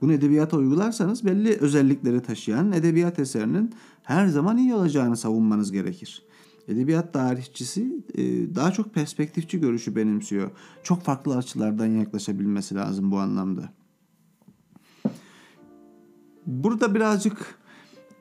Bunu 0.00 0.12
edebiyata 0.12 0.56
uygularsanız 0.56 1.24
belli 1.24 1.56
özellikleri 1.56 2.20
taşıyan 2.20 2.72
edebiyat 2.72 3.18
eserinin 3.18 3.70
her 4.02 4.26
zaman 4.26 4.58
iyi 4.58 4.74
olacağını 4.74 5.16
savunmanız 5.16 5.72
gerekir. 5.72 6.22
Edebiyat 6.68 7.12
tarihçisi 7.12 8.04
e, 8.14 8.22
daha 8.54 8.72
çok 8.72 8.94
perspektifçi 8.94 9.60
görüşü 9.60 9.96
benimsiyor. 9.96 10.50
Çok 10.82 11.02
farklı 11.02 11.36
açılardan 11.36 11.86
yaklaşabilmesi 11.86 12.74
lazım 12.74 13.10
bu 13.10 13.18
anlamda. 13.18 13.72
Burada 16.46 16.94
birazcık 16.94 17.59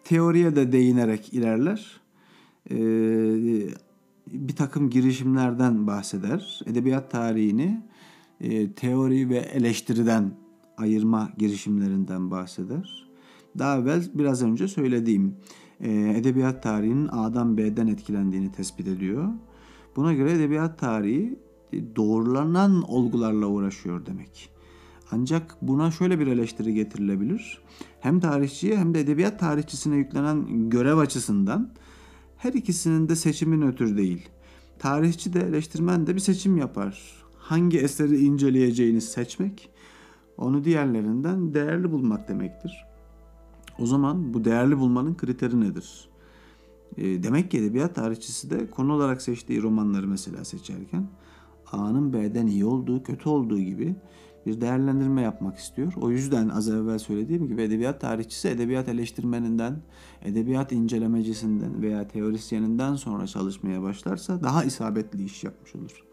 teoriye 0.10 0.56
de 0.56 0.72
değinerek 0.72 1.34
ilerler. 1.34 2.02
E, 2.72 2.78
bir 4.28 4.56
takım 4.56 4.90
girişimlerden 4.90 5.88
bahseder. 5.88 6.62
Edebiyat 6.66 7.12
tarihini 7.12 7.82
e, 8.42 8.72
teori 8.72 9.30
ve 9.30 9.38
eleştiriden 9.38 10.32
ayırma 10.78 11.30
girişimlerinden 11.38 12.32
bahseder. 12.32 13.10
daha 13.60 13.78
evvel 13.78 14.04
biraz 14.14 14.44
önce 14.44 14.68
söylediğim 14.68 15.36
e, 15.80 15.92
edebiyat 16.18 16.64
tarihinin 16.64 17.08
A'dan 17.12 17.58
B'den 17.58 17.88
etkilendiğini 17.88 18.52
tespit 18.52 18.88
ediyor. 18.88 19.28
Buna 19.96 20.14
göre 20.14 20.32
edebiyat 20.32 20.80
tarihi 20.80 21.40
e, 21.74 21.96
doğrulanan 21.96 22.82
olgularla 22.92 23.48
uğraşıyor 23.48 24.06
demek. 24.06 24.59
Ancak 25.12 25.56
buna 25.62 25.92
şöyle 25.92 26.20
bir 26.20 26.28
eleştiri 26.28 26.74
getirilebilir. 26.74 27.62
Hem 28.00 28.20
tarihçiye 28.20 28.78
hem 28.78 28.94
de 28.94 29.00
edebiyat 29.00 29.40
tarihçisine 29.40 29.96
yüklenen 29.96 30.70
görev 30.70 30.98
açısından 30.98 31.70
her 32.38 32.54
ikisinin 32.54 33.10
de 33.10 33.16
seçimi 33.16 33.60
nötr 33.60 33.98
değil. 33.98 34.30
Tarihçi 34.80 35.34
de 35.34 35.40
eleştirmen 35.40 36.08
de 36.08 36.16
bir 36.16 36.20
seçim 36.20 36.58
yapar. 36.58 37.24
Hangi 37.38 37.80
eseri 37.80 38.18
inceleyeceğini 38.18 39.02
seçmek, 39.02 39.70
onu 40.38 40.64
diğerlerinden 40.64 41.54
değerli 41.54 41.92
bulmak 41.92 42.28
demektir. 42.28 42.86
O 43.80 43.86
zaman 43.86 44.34
bu 44.34 44.46
değerli 44.46 44.78
bulmanın 44.78 45.16
kriteri 45.16 45.62
nedir? 45.62 46.10
E, 46.98 47.24
demek 47.24 47.52
ki 47.52 47.58
edebiyat 47.58 47.96
tarihçisi 47.96 48.50
de 48.50 48.70
konu 48.70 48.94
olarak 48.94 49.22
seçtiği 49.22 49.62
romanları 49.62 50.08
mesela 50.08 50.46
seçerken 50.46 51.08
A'nın 51.72 52.14
B'den 52.14 52.48
iyi 52.48 52.66
olduğu, 52.66 53.04
kötü 53.04 53.30
olduğu 53.30 53.60
gibi 53.60 53.96
bir 54.50 54.62
değerlendirme 54.62 55.22
yapmak 55.22 55.58
istiyor. 55.58 55.94
O 56.02 56.12
yüzden 56.12 56.50
az 56.50 56.70
evvel 56.70 57.00
söylediğim 57.00 57.48
gibi 57.48 57.62
edebiyat 57.62 58.02
tarihçisi 58.02 58.48
edebiyat 58.48 58.90
eleştirmeninden, 58.90 59.82
edebiyat 60.22 60.72
incelemecisinden 60.72 61.82
veya 61.82 62.08
teorisyeninden 62.08 62.96
sonra 62.96 63.28
çalışmaya 63.28 63.82
başlarsa 63.82 64.44
daha 64.44 64.64
isabetli 64.64 65.24
iş 65.24 65.44
yapmış 65.44 65.76
olur. 65.76 66.04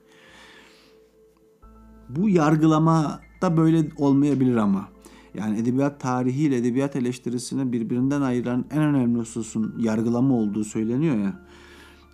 Bu 2.09 2.29
yargılama 2.29 3.21
da 3.43 3.57
böyle 3.57 3.89
olmayabilir 3.97 4.57
ama. 4.57 4.89
Yani 5.35 5.59
edebiyat 5.59 6.01
tarihi 6.01 6.43
ile 6.43 6.57
edebiyat 6.57 6.97
eleştirisini 6.97 7.73
birbirinden 7.73 8.23
ayıran 8.23 8.65
en 8.71 8.83
önemli 8.83 9.19
hususun 9.19 9.75
yargılama 9.79 10.35
olduğu 10.35 10.65
söyleniyor 10.65 11.17
ya. 11.17 11.47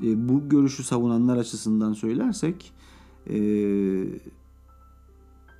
E, 0.02 0.28
bu 0.28 0.48
görüşü 0.48 0.84
savunanlar 0.84 1.36
açısından 1.36 1.92
söylersek 1.92 2.72
e, 3.26 3.36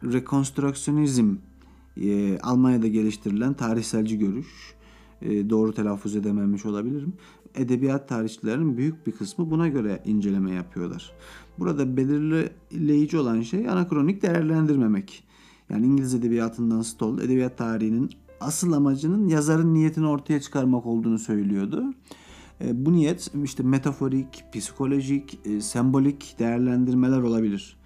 rekonstrüksiyonizm 0.02 1.35
e, 1.97 2.38
Almanya'da 2.38 2.87
geliştirilen 2.87 3.54
tarihselci 3.54 4.18
görüş. 4.18 4.75
E, 5.23 5.50
doğru 5.50 5.75
telaffuz 5.75 6.16
edememiş 6.16 6.66
olabilirim. 6.66 7.12
Edebiyat 7.54 8.09
tarihçilerinin 8.09 8.76
büyük 8.76 9.06
bir 9.06 9.12
kısmı 9.12 9.50
buna 9.50 9.68
göre 9.68 10.02
inceleme 10.04 10.52
yapıyorlar. 10.52 11.12
Burada 11.59 11.97
belirleyici 11.97 13.18
olan 13.18 13.40
şey 13.40 13.68
anakronik 13.68 14.23
değerlendirmemek. 14.23 15.25
Yani 15.71 15.87
İngiliz 15.87 16.14
edebiyatından 16.14 16.82
Stoll, 16.82 17.18
edebiyat 17.18 17.59
tarihinin 17.59 18.11
asıl 18.40 18.73
amacının 18.73 19.28
yazarın 19.28 19.75
niyetini 19.75 20.06
ortaya 20.06 20.40
çıkarmak 20.40 20.87
olduğunu 20.87 21.18
söylüyordu. 21.18 21.85
E, 22.61 22.87
bu 22.87 22.92
niyet 22.92 23.30
işte 23.44 23.62
metaforik, 23.62 24.44
psikolojik, 24.52 25.38
e, 25.44 25.61
sembolik 25.61 26.37
değerlendirmeler 26.38 27.21
olabilir. 27.21 27.76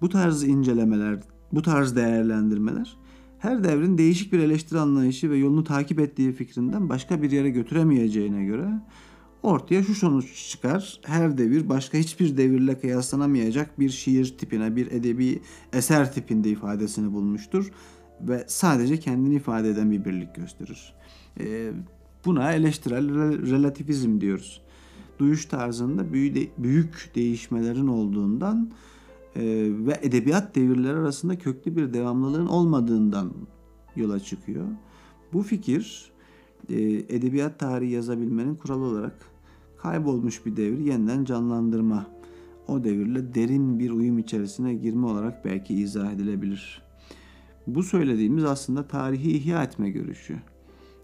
Bu 0.00 0.08
tarz 0.08 0.42
incelemeler, 0.42 1.20
bu 1.52 1.62
tarz 1.62 1.96
değerlendirmeler 1.96 2.96
her 3.42 3.64
devrin 3.64 3.98
değişik 3.98 4.32
bir 4.32 4.38
eleştiri 4.38 4.78
anlayışı 4.78 5.30
ve 5.30 5.36
yolunu 5.36 5.64
takip 5.64 6.00
ettiği 6.00 6.32
fikrinden 6.32 6.88
başka 6.88 7.22
bir 7.22 7.30
yere 7.30 7.50
götüremeyeceğine 7.50 8.44
göre 8.44 8.68
ortaya 9.42 9.82
şu 9.82 9.94
sonuç 9.94 10.50
çıkar. 10.50 11.00
Her 11.04 11.38
devir 11.38 11.68
başka 11.68 11.98
hiçbir 11.98 12.36
devirle 12.36 12.80
kıyaslanamayacak 12.80 13.80
bir 13.80 13.90
şiir 13.90 14.38
tipine, 14.38 14.76
bir 14.76 14.92
edebi 14.92 15.42
eser 15.72 16.12
tipinde 16.12 16.50
ifadesini 16.50 17.12
bulmuştur 17.12 17.72
ve 18.20 18.44
sadece 18.48 18.96
kendini 18.96 19.34
ifade 19.34 19.70
eden 19.70 19.90
bir 19.90 20.04
birlik 20.04 20.34
gösterir. 20.34 20.94
Ee, 21.40 21.72
buna 22.24 22.52
eleştirel 22.52 23.08
relativizm 23.50 24.20
diyoruz. 24.20 24.62
Duyuş 25.18 25.46
tarzında 25.46 26.12
büyük 26.58 27.12
değişmelerin 27.14 27.86
olduğundan 27.86 28.72
ve 29.36 30.00
edebiyat 30.02 30.54
devirleri 30.54 30.96
arasında 30.96 31.38
köklü 31.38 31.76
bir 31.76 31.92
devamlılığın 31.92 32.46
olmadığından 32.46 33.32
yola 33.96 34.20
çıkıyor. 34.20 34.66
Bu 35.32 35.42
fikir 35.42 36.12
e, 36.68 36.82
edebiyat 36.92 37.58
tarihi 37.58 37.92
yazabilmenin 37.92 38.54
kuralı 38.54 38.84
olarak 38.84 39.14
kaybolmuş 39.78 40.46
bir 40.46 40.56
devri 40.56 40.88
yeniden 40.88 41.24
canlandırma, 41.24 42.06
o 42.68 42.84
devirle 42.84 43.34
derin 43.34 43.78
bir 43.78 43.90
uyum 43.90 44.18
içerisine 44.18 44.74
girme 44.74 45.06
olarak 45.06 45.44
belki 45.44 45.74
izah 45.74 46.12
edilebilir. 46.12 46.82
Bu 47.66 47.82
söylediğimiz 47.82 48.44
aslında 48.44 48.88
tarihi 48.88 49.30
ihya 49.30 49.62
etme 49.62 49.90
görüşü. 49.90 50.36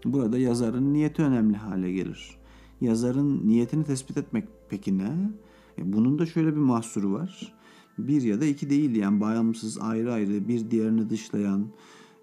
Burada 0.05 0.37
yazarın 0.37 0.93
niyeti 0.93 1.21
önemli 1.21 1.57
hale 1.57 1.91
gelir. 1.91 2.37
Yazarın 2.81 3.47
niyetini 3.47 3.83
tespit 3.83 4.17
etmek 4.17 4.47
peki 4.69 4.97
ne? 4.97 5.31
E, 5.77 5.93
bunun 5.93 6.19
da 6.19 6.25
şöyle 6.25 6.51
bir 6.51 6.61
mahsuru 6.61 7.13
var 7.13 7.58
bir 8.07 8.21
ya 8.21 8.41
da 8.41 8.45
iki 8.45 8.69
değil 8.69 8.95
yani 8.95 9.21
bağımsız 9.21 9.77
ayrı 9.77 10.13
ayrı 10.13 10.47
bir 10.47 10.71
diğerini 10.71 11.09
dışlayan 11.09 11.67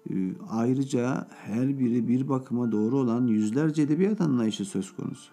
e, 0.09 0.13
ayrıca 0.49 1.27
her 1.29 1.79
biri 1.79 2.07
bir 2.07 2.29
bakıma 2.29 2.71
doğru 2.71 2.97
olan 2.97 3.27
yüzlerce 3.27 3.81
edebiyat 3.81 4.21
anlayışı 4.21 4.65
söz 4.65 4.95
konusu. 4.95 5.31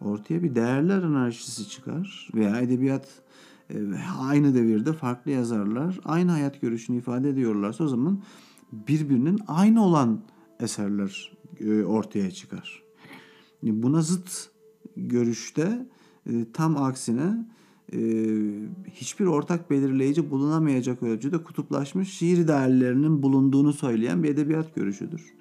Ortaya 0.00 0.42
bir 0.42 0.54
değerler 0.54 1.02
anarşisi 1.02 1.68
çıkar 1.68 2.28
veya 2.34 2.60
edebiyat 2.60 3.08
e, 3.70 3.74
aynı 4.18 4.54
devirde 4.54 4.92
farklı 4.92 5.30
yazarlar 5.30 6.00
aynı 6.04 6.30
hayat 6.30 6.60
görüşünü 6.60 6.96
ifade 6.96 7.28
ediyorlarsa 7.28 7.84
o 7.84 7.88
zaman 7.88 8.22
birbirinin 8.72 9.38
aynı 9.48 9.84
olan 9.84 10.20
eserler 10.60 11.32
e, 11.60 11.82
ortaya 11.82 12.30
çıkar. 12.30 12.82
Buna 13.62 14.02
zıt 14.02 14.50
görüşte 14.96 15.86
tam 16.52 16.76
aksine 16.76 17.46
e, 17.92 17.98
hiçbir 18.92 19.24
ortak 19.24 19.70
belirleyici 19.70 20.30
bulunamayacak 20.30 21.02
ölçüde 21.02 21.42
kutuplaşmış 21.42 22.12
şiir 22.12 22.48
değerlerinin 22.48 23.22
bulunduğunu 23.22 23.72
söyleyen 23.72 24.22
bir 24.22 24.28
edebiyat 24.28 24.74
görüşüdür. 24.74 25.34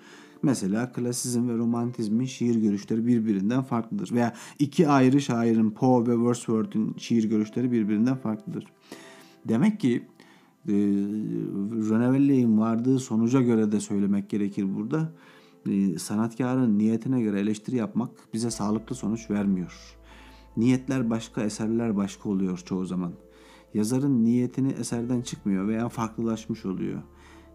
Mesela 0.43 0.91
klasizm 0.91 1.49
ve 1.49 1.57
romantizmin 1.57 2.25
şiir 2.25 2.55
görüşleri 2.55 3.07
birbirinden 3.07 3.63
farklıdır. 3.63 4.11
Veya 4.11 4.33
iki 4.59 4.87
ayrı 4.87 5.21
şairin 5.21 5.71
Poe 5.71 6.07
ve 6.07 6.13
Wordsworth'un 6.13 6.95
şiir 6.97 7.23
görüşleri 7.23 7.71
birbirinden 7.71 8.15
farklıdır. 8.15 8.65
Demek 9.47 9.79
ki 9.79 10.03
e, 10.67 10.73
Ronevelley'in 11.89 12.57
vardığı 12.59 12.99
sonuca 12.99 13.41
göre 13.41 13.71
de 13.71 13.79
söylemek 13.79 14.29
gerekir 14.29 14.75
burada. 14.75 15.13
E, 15.69 15.99
sanatkarın 15.99 16.77
niyetine 16.79 17.21
göre 17.21 17.39
eleştiri 17.39 17.75
yapmak 17.75 18.11
bize 18.33 18.51
sağlıklı 18.51 18.95
sonuç 18.95 19.29
vermiyor. 19.29 19.98
Niyetler 20.57 21.09
başka, 21.09 21.43
eserler 21.43 21.97
başka 21.97 22.29
oluyor 22.29 22.57
çoğu 22.57 22.85
zaman. 22.85 23.13
Yazarın 23.73 24.25
niyetini 24.25 24.71
eserden 24.71 25.21
çıkmıyor 25.21 25.67
veya 25.67 25.89
farklılaşmış 25.89 26.65
oluyor. 26.65 27.01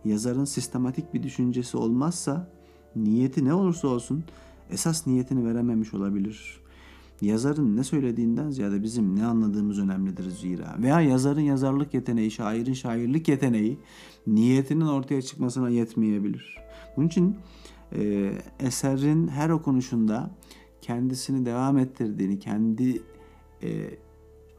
Yazarın 0.05 0.45
sistematik 0.45 1.15
bir 1.15 1.23
düşüncesi 1.23 1.77
olmazsa 1.77 2.51
niyeti 2.97 3.45
ne 3.45 3.55
olursa 3.55 3.89
olsun 3.89 4.25
esas 4.71 5.07
niyetini 5.07 5.47
verememiş 5.47 5.95
olabilir. 5.95 6.61
Yazarın 7.21 7.77
ne 7.77 7.85
söylediğinden 7.85 8.51
ziyade 8.51 8.83
bizim 8.83 9.17
ne 9.17 9.27
anladığımız 9.27 9.79
önemlidir 9.79 10.31
zira. 10.31 10.77
Veya 10.79 11.01
yazarın 11.01 11.41
yazarlık 11.41 11.95
yeteneği, 11.95 12.31
şairin 12.31 12.73
şairlik 12.73 13.29
yeteneği 13.29 13.79
niyetinin 14.27 14.87
ortaya 14.87 15.23
çıkmasına 15.23 15.69
yetmeyebilir. 15.69 16.57
Bunun 16.97 17.07
için 17.07 17.37
e, 17.93 18.33
eserin 18.61 19.29
her 19.29 19.51
okunuşunda 19.51 20.31
kendisini 20.85 21.47
devam 21.47 21.79
ettirdiğini, 21.79 22.39
kendi 22.39 23.03
e, 23.63 23.91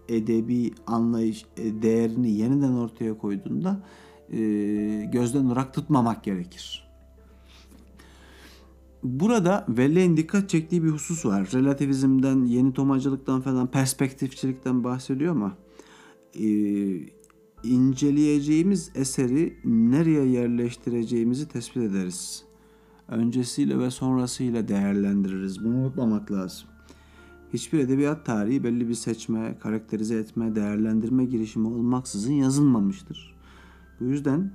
edebi 0.09 0.71
anlayış 0.87 1.45
e, 1.57 1.81
değerini 1.81 2.31
yeniden 2.31 2.73
ortaya 2.73 3.17
koyduğunda 3.17 3.83
e, 4.31 4.39
gözden 5.11 5.45
ırak 5.45 5.73
tutmamak 5.73 6.23
gerekir. 6.23 6.87
Burada 9.03 9.65
Velle'in 9.69 10.17
dikkat 10.17 10.49
çektiği 10.49 10.83
bir 10.83 10.89
husus 10.89 11.25
var. 11.25 11.49
Relativizmden, 11.53 12.45
yeni 12.45 12.73
tomacılıktan 12.73 13.41
falan, 13.41 13.71
perspektifçilikten 13.71 14.83
bahsediyor 14.83 15.31
ama 15.31 15.57
e, 16.39 16.47
inceleyeceğimiz 17.63 18.91
eseri 18.95 19.57
nereye 19.65 20.25
yerleştireceğimizi 20.25 21.47
tespit 21.47 21.83
ederiz 21.83 22.45
öncesiyle 23.07 23.79
ve 23.79 23.91
sonrasıyla 23.91 24.67
değerlendiririz. 24.67 25.63
Bunu 25.63 25.75
unutmamak 25.75 26.31
lazım. 26.31 26.67
Hiçbir 27.53 27.79
edebiyat 27.79 28.25
tarihi 28.25 28.63
belli 28.63 28.87
bir 28.87 28.93
seçme, 28.93 29.57
karakterize 29.59 30.15
etme, 30.15 30.55
değerlendirme 30.55 31.25
girişimi 31.25 31.67
olmaksızın 31.67 32.33
yazılmamıştır. 32.33 33.35
Bu 33.99 34.05
yüzden 34.05 34.51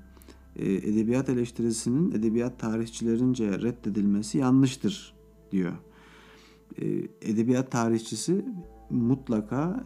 e, 0.57 0.73
edebiyat 0.73 1.29
eleştirisinin 1.29 2.11
edebiyat 2.11 2.59
tarihçilerince 2.59 3.63
reddedilmesi 3.63 4.39
yanlıştır 4.39 5.15
diyor. 5.53 5.73
E, 6.79 6.87
edebiyat 7.23 7.71
tarihçisi 7.71 8.45
mutlaka 8.91 9.85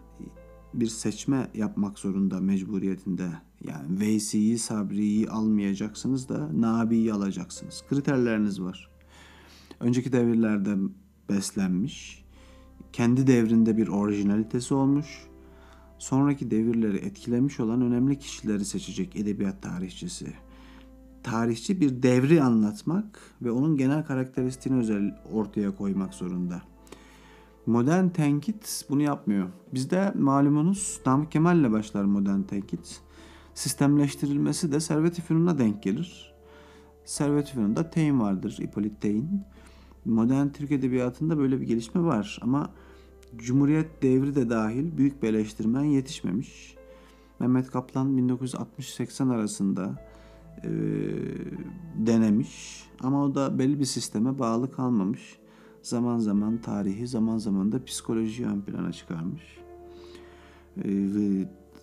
bir 0.74 0.86
seçme 0.86 1.50
yapmak 1.54 1.98
zorunda 1.98 2.40
mecburiyetinde. 2.40 3.28
Yani 3.64 4.00
Veysi'yi, 4.00 4.58
Sabri'yi 4.58 5.30
almayacaksınız 5.30 6.28
da 6.28 6.60
Nabi'yi 6.60 7.12
alacaksınız. 7.12 7.84
Kriterleriniz 7.88 8.60
var. 8.60 8.90
önceki 9.80 10.12
devirlerde 10.12 10.76
beslenmiş, 11.30 12.24
kendi 12.92 13.26
devrinde 13.26 13.76
bir 13.76 13.88
orijinalitesi 13.88 14.74
olmuş, 14.74 15.26
sonraki 15.98 16.50
devirleri 16.50 16.96
etkilemiş 16.96 17.60
olan 17.60 17.82
önemli 17.82 18.18
kişileri 18.18 18.64
seçecek 18.64 19.16
edebiyat 19.16 19.62
tarihçisi. 19.62 20.32
Tarihçi 21.22 21.80
bir 21.80 22.02
devri 22.02 22.42
anlatmak 22.42 23.20
ve 23.42 23.50
onun 23.50 23.76
genel 23.76 24.04
karakteristiğini 24.04 24.80
özel 24.80 25.22
ortaya 25.32 25.76
koymak 25.76 26.14
zorunda. 26.14 26.62
Modern 27.66 28.08
tenkit 28.08 28.84
bunu 28.90 29.02
yapmıyor. 29.02 29.48
Bizde 29.74 30.12
malumunuz 30.18 31.00
Namık 31.06 31.32
Kemal 31.32 31.58
ile 31.58 31.70
başlar 31.72 32.04
modern 32.04 32.42
tenkit. 32.42 33.00
Sistemleştirilmesi 33.54 34.72
de 34.72 34.80
Servet-i 34.80 35.22
Fünun'a 35.22 35.58
denk 35.58 35.82
gelir. 35.82 36.34
Servet-i 37.04 37.52
Fünun'da 37.52 37.90
Teyn 37.90 38.20
vardır, 38.20 38.58
Hippolyte 38.60 39.00
Teyn. 39.00 39.44
Modern 40.04 40.48
Türk 40.48 40.70
Edebiyatı'nda 40.70 41.38
böyle 41.38 41.60
bir 41.60 41.66
gelişme 41.66 42.02
var 42.02 42.38
ama 42.42 42.70
Cumhuriyet 43.36 44.02
devri 44.02 44.34
de 44.34 44.50
dahil 44.50 44.96
büyük 44.96 45.22
bir 45.22 45.28
eleştirmen 45.28 45.84
yetişmemiş. 45.84 46.74
Mehmet 47.40 47.70
Kaplan 47.70 48.18
1960-80 48.18 49.34
arasında 49.34 50.02
e, 50.64 50.70
denemiş 51.96 52.84
ama 53.00 53.24
o 53.24 53.34
da 53.34 53.58
belli 53.58 53.80
bir 53.80 53.84
sisteme 53.84 54.38
bağlı 54.38 54.70
kalmamış. 54.70 55.38
Zaman 55.82 56.18
zaman 56.18 56.58
tarihi, 56.58 57.06
zaman 57.06 57.38
zaman 57.38 57.72
da 57.72 57.84
psikolojiyi 57.84 58.48
ön 58.48 58.60
plana 58.60 58.92
çıkarmış. 58.92 59.42
E, 60.84 60.88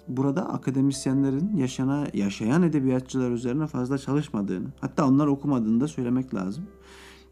burada 0.08 0.50
akademisyenlerin 0.50 1.58
yaşana, 1.58 2.08
yaşayan 2.14 2.64
edebiyatçılar 2.64 3.32
üzerine 3.32 3.68
fazla 3.68 3.98
çalışmadığını, 3.98 4.68
hatta 4.82 5.08
onlar 5.08 5.28
okumadığını 5.28 5.82
da 5.82 5.88
söylemek 5.88 6.34
lazım. 6.36 6.64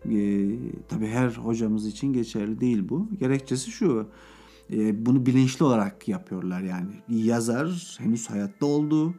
E, 0.05 0.49
tabii 0.89 1.08
her 1.08 1.29
hocamız 1.29 1.86
için 1.86 2.13
geçerli 2.13 2.62
değil 2.62 2.89
bu. 2.89 3.08
Gerekçesi 3.19 3.71
şu, 3.71 4.08
e, 4.73 5.05
bunu 5.05 5.25
bilinçli 5.25 5.65
olarak 5.65 6.08
yapıyorlar 6.08 6.62
yani. 6.62 6.91
Yazar 7.10 7.97
henüz 7.99 8.29
hayatta 8.29 8.65
olduğu 8.65 9.13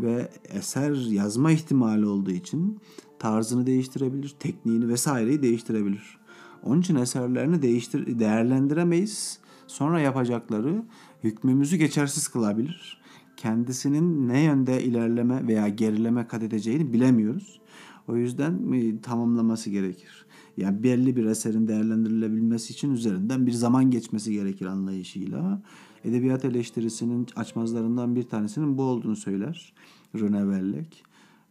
ve 0.00 0.28
eser 0.48 0.94
yazma 0.94 1.52
ihtimali 1.52 2.06
olduğu 2.06 2.30
için 2.30 2.78
tarzını 3.18 3.66
değiştirebilir, 3.66 4.34
tekniğini 4.38 4.88
vesaireyi 4.88 5.42
değiştirebilir. 5.42 6.18
Onun 6.62 6.80
için 6.80 6.96
eserlerini 6.96 7.62
değiştir 7.62 8.18
değerlendiremeyiz. 8.18 9.38
Sonra 9.66 10.00
yapacakları 10.00 10.82
hükmümüzü 11.26 11.76
geçersiz 11.76 12.28
kılabilir. 12.28 13.00
Kendisinin 13.36 14.28
ne 14.28 14.40
yönde 14.40 14.82
ilerleme 14.82 15.46
veya 15.46 15.68
gerileme 15.68 16.26
kat 16.26 16.42
edeceğini 16.42 16.92
bilemiyoruz. 16.92 17.60
O 18.08 18.16
yüzden 18.16 18.72
e, 18.72 19.00
tamamlaması 19.00 19.70
gerekir. 19.70 20.26
Yani 20.56 20.82
belli 20.82 21.16
bir 21.16 21.24
eserin 21.24 21.68
değerlendirilebilmesi 21.68 22.72
için 22.72 22.92
üzerinden 22.92 23.46
bir 23.46 23.52
zaman 23.52 23.90
geçmesi 23.90 24.32
gerekir 24.32 24.66
anlayışıyla. 24.66 25.62
Edebiyat 26.04 26.44
eleştirisinin 26.44 27.26
açmazlarından 27.36 28.16
bir 28.16 28.22
tanesinin 28.22 28.78
bu 28.78 28.82
olduğunu 28.82 29.16
söyler 29.16 29.72
Rene 30.14 30.40
Wellek. 30.40 31.04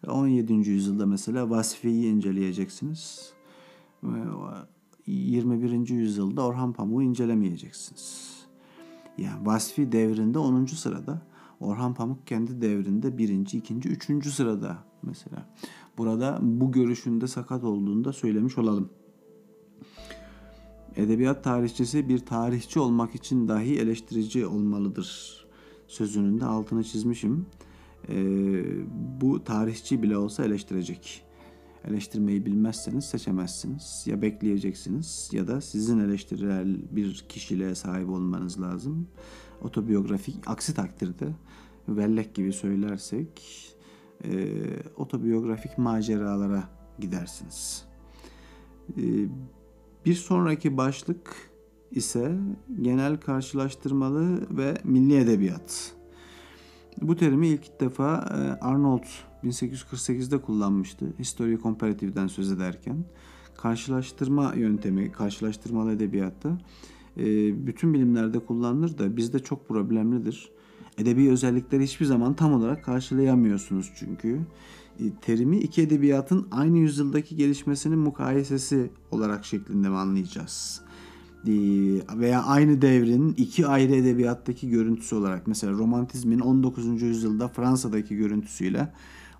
17. 0.07 0.53
yüzyılda 0.53 1.05
mesela 1.05 1.49
Vasfi'yi 1.49 2.05
inceleyeceksiniz. 2.05 3.33
21. 5.07 5.89
yüzyılda 5.89 6.45
Orhan 6.45 6.73
Pamuk'u 6.73 7.03
incelemeyeceksiniz. 7.03 8.34
Yani 9.17 9.45
Vasfi 9.45 9.91
devrinde 9.91 10.39
10. 10.39 10.65
sırada, 10.65 11.21
Orhan 11.60 11.93
Pamuk 11.93 12.28
kendi 12.28 12.62
devrinde 12.62 13.17
1. 13.17 13.30
2. 13.30 13.75
3. 13.75 14.28
sırada 14.28 14.78
mesela. 15.04 15.49
Burada 15.97 16.39
bu 16.41 16.71
görüşünde 16.71 17.28
sakat 17.28 17.63
olduğunu 17.63 18.06
da 18.06 18.13
söylemiş 18.13 18.58
olalım. 18.58 18.89
Edebiyat 20.95 21.43
tarihçisi 21.43 22.10
bir 22.10 22.19
tarihçi 22.19 22.80
olmak 22.80 23.15
için 23.15 23.47
dahi 23.47 23.80
eleştirici 23.80 24.45
olmalıdır 24.45 25.36
sözünün 25.88 26.39
de 26.39 26.45
altını 26.45 26.84
çizmişim. 26.84 27.45
Ee, 28.10 28.63
bu 29.21 29.43
tarihçi 29.43 30.04
bile 30.04 30.17
olsa 30.17 30.45
eleştirecek. 30.45 31.24
Eleştirmeyi 31.87 32.45
bilmezseniz 32.45 33.05
seçemezsiniz. 33.05 34.03
Ya 34.05 34.21
bekleyeceksiniz 34.21 35.29
ya 35.31 35.47
da 35.47 35.61
sizin 35.61 35.99
eleştirel 35.99 36.77
bir 36.91 37.25
kişiliğe 37.29 37.75
sahip 37.75 38.09
olmanız 38.09 38.61
lazım. 38.61 39.07
Otobiyografik 39.61 40.35
aksi 40.47 40.73
takdirde 40.73 41.27
bellek 41.87 42.35
gibi 42.35 42.53
söylersek 42.53 43.41
e, 44.23 44.49
otobiyografik 44.97 45.77
maceralara 45.77 46.63
gidersiniz. 46.99 47.85
E, 48.97 49.03
bir 50.05 50.13
sonraki 50.13 50.77
başlık 50.77 51.51
ise 51.91 52.31
genel 52.81 53.17
karşılaştırmalı 53.17 54.57
ve 54.57 54.73
milli 54.83 55.17
edebiyat. 55.17 55.95
Bu 57.01 57.15
terimi 57.15 57.47
ilk 57.47 57.79
defa 57.79 58.15
e, 58.15 58.65
Arnold 58.65 59.05
1848'de 59.45 60.41
kullanmıştı. 60.41 61.05
History 61.19 61.58
Comparative'den 61.58 62.27
söz 62.27 62.51
ederken. 62.51 63.05
Karşılaştırma 63.58 64.53
yöntemi, 64.53 65.12
karşılaştırmalı 65.12 65.91
edebiyatta 65.91 66.58
e, 67.17 67.25
bütün 67.67 67.93
bilimlerde 67.93 68.39
kullanılır 68.39 68.97
da 68.97 69.17
bizde 69.17 69.39
çok 69.39 69.67
problemlidir. 69.67 70.49
Edebi 70.97 71.29
özellikleri 71.29 71.84
hiçbir 71.84 72.05
zaman 72.05 72.34
tam 72.34 72.53
olarak 72.53 72.84
karşılayamıyorsunuz 72.84 73.91
çünkü. 73.95 74.39
E, 74.99 75.03
terimi 75.21 75.58
iki 75.58 75.81
edebiyatın 75.81 76.47
aynı 76.51 76.77
yüzyıldaki 76.77 77.36
gelişmesinin 77.36 77.99
mukayesesi 77.99 78.89
olarak 79.12 79.45
şeklinde 79.45 79.89
mi 79.89 79.95
anlayacağız? 79.95 80.81
veya 82.15 82.43
aynı 82.43 82.81
devrin 82.81 83.34
iki 83.38 83.67
ayrı 83.67 83.95
edebiyattaki 83.95 84.69
görüntüsü 84.69 85.15
olarak 85.15 85.47
mesela 85.47 85.73
romantizmin 85.73 86.39
19. 86.39 87.01
yüzyılda 87.01 87.47
Fransa'daki 87.47 88.15
görüntüsüyle 88.15 88.93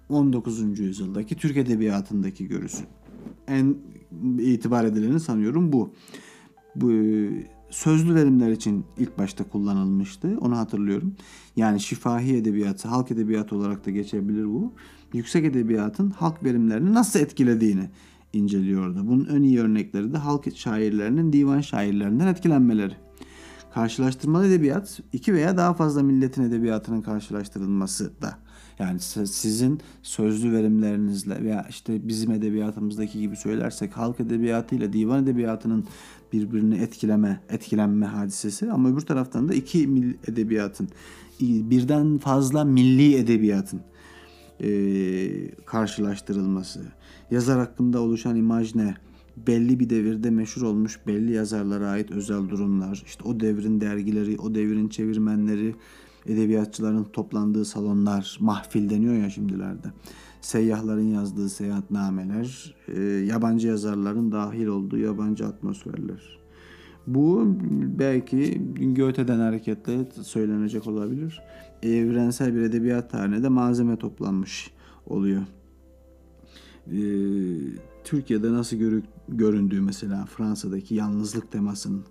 19. 0.10 0.80
yüzyıldaki 0.80 1.36
Türk 1.36 1.58
edebiyatındaki 1.58 2.48
görüsü. 2.48 2.84
En 3.48 3.76
itibar 4.40 4.86
edileni 4.86 5.20
sanıyorum 5.20 5.74
bu. 5.74 5.94
Bu 6.76 6.92
sözlü 7.70 8.16
verimler 8.16 8.52
için 8.52 8.86
ilk 8.98 9.18
başta 9.18 9.44
kullanılmıştı. 9.44 10.38
Onu 10.42 10.58
hatırlıyorum. 10.58 11.16
Yani 11.56 11.80
şifahi 11.80 12.36
edebiyatı, 12.36 12.88
halk 12.88 13.12
edebiyatı 13.12 13.56
olarak 13.56 13.86
da 13.86 13.92
geçebilir 13.92 14.46
bu. 14.46 14.74
Yüksek 15.14 15.46
edebiyatın 15.46 16.10
halk 16.10 16.44
verimlerini 16.44 16.94
nasıl 16.94 17.20
etkilediğini 17.20 17.90
inceliyordu. 18.34 19.08
Bunun 19.08 19.26
en 19.36 19.42
iyi 19.42 19.60
örnekleri 19.60 20.14
de 20.14 20.18
halk 20.18 20.56
şairlerinin 20.56 21.34
divan 21.34 21.62
şairlerinden 21.62 22.28
etkilenmeleri. 22.28 22.94
Karşılaştırmalı 23.74 24.48
edebiyat 24.48 25.00
iki 25.14 25.34
veya 25.34 25.58
daha 25.58 25.74
fazla 25.74 26.04
milletin 26.04 26.44
edebiyatının 26.44 27.02
karşılaştırılması 27.02 28.22
da 28.22 28.45
yani 28.80 29.00
sizin 29.00 29.80
sözlü 30.04 30.52
verimlerinizle 30.52 31.44
veya 31.44 31.66
işte 31.70 32.08
bizim 32.08 32.32
edebiyatımızdaki 32.32 33.20
gibi 33.20 33.36
söylersek 33.36 33.98
halk 33.98 34.20
edebiyatı 34.20 34.76
ile 34.76 34.94
divan 34.94 35.24
edebiyatının 35.24 35.86
birbirini 36.34 36.76
etkileme, 36.76 37.42
etkilenme 37.50 38.06
hadisesi 38.06 38.72
ama 38.72 38.90
öbür 38.90 39.02
taraftan 39.02 39.50
da 39.50 39.54
iki 39.54 39.88
mil 39.88 40.14
edebiyatın 40.28 40.90
birden 41.42 42.18
fazla 42.18 42.64
milli 42.64 43.16
edebiyatın 43.16 43.82
e, 44.64 44.70
karşılaştırılması. 45.66 46.82
Yazar 47.32 47.60
hakkında 47.60 48.02
oluşan 48.02 48.36
imaj 48.36 48.76
ne? 48.76 48.96
Belli 49.48 49.80
bir 49.80 49.90
devirde 49.90 50.30
meşhur 50.30 50.62
olmuş 50.62 51.00
belli 51.08 51.32
yazarlara 51.32 51.90
ait 51.90 52.12
özel 52.12 52.50
durumlar, 52.50 53.04
işte 53.06 53.24
o 53.24 53.40
devrin 53.40 53.82
dergileri, 53.82 54.38
o 54.40 54.56
devrin 54.56 54.88
çevirmenleri, 54.88 55.76
edebiyatçıların 56.26 57.04
toplandığı 57.04 57.66
salonlar, 57.66 58.38
mahfil 58.40 58.90
deniyor 58.90 59.14
ya 59.14 59.30
şimdilerde. 59.30 59.88
Seyyahların 60.42 61.08
yazdığı 61.14 61.50
seyahatnameler, 61.50 62.76
e, 62.88 63.02
yabancı 63.02 63.68
yazarların 63.68 64.32
dahil 64.32 64.66
olduğu 64.66 64.98
yabancı 64.98 65.46
atmosferler. 65.46 66.40
Bu 67.08 67.56
belki 68.00 68.62
Goethe'den 68.96 69.40
hareketle 69.40 70.06
söylenecek 70.24 70.88
olabilir. 70.88 71.42
Evrensel 71.84 72.56
bir 72.56 72.62
edebiyat 72.62 73.12
tarihine 73.12 73.44
de 73.44 73.50
malzeme 73.50 73.98
toplanmış 73.98 74.72
oluyor. 75.06 75.42
Ee, 76.88 76.98
Türkiye'de 78.04 78.54
nasıl 78.54 78.78
görü, 78.78 79.04
göründüğü 79.30 79.82
mesela 79.82 80.26
Fransa'daki 80.26 80.96
yalnızlık 80.96 81.52
temasının. 81.52 82.04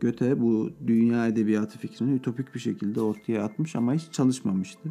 Goethe 0.00 0.40
bu 0.40 0.70
dünya 0.86 1.26
edebiyatı 1.26 1.78
fikrini 1.78 2.14
ütopik 2.14 2.54
bir 2.54 2.60
şekilde 2.60 3.00
ortaya 3.00 3.44
atmış 3.44 3.76
ama 3.76 3.94
hiç 3.94 4.12
çalışmamıştı. 4.12 4.88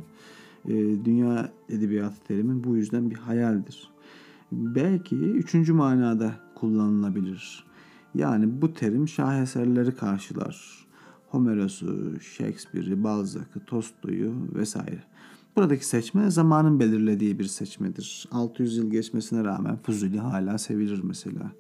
Ee, 0.68 0.72
dünya 1.06 1.52
edebiyatı 1.70 2.24
terimi 2.28 2.64
bu 2.64 2.76
yüzden 2.76 3.10
bir 3.10 3.16
hayaldir. 3.16 3.90
Belki 4.52 5.16
üçüncü 5.16 5.74
manada 5.74 6.36
kullanılabilir 6.56 7.74
yani 8.16 8.62
bu 8.62 8.74
terim 8.74 9.08
şaheserleri 9.08 9.96
karşılar. 9.96 10.86
Homeros'u, 11.28 12.20
Shakespeare'i, 12.22 13.04
Balzac'ı, 13.04 13.66
Tolstoy'u 13.68 14.34
vesaire. 14.56 15.04
Buradaki 15.56 15.88
seçme 15.88 16.32
zamanın 16.32 16.80
belirlediği 16.80 17.40
bir 17.40 17.46
seçmedir. 17.46 18.28
600 18.32 18.78
yıl 18.78 18.92
geçmesine 18.92 19.44
rağmen 19.44 19.78
Fuzuli 19.78 20.20
hala 20.20 20.58
sevilir 20.58 21.02
mesela. 21.04 21.52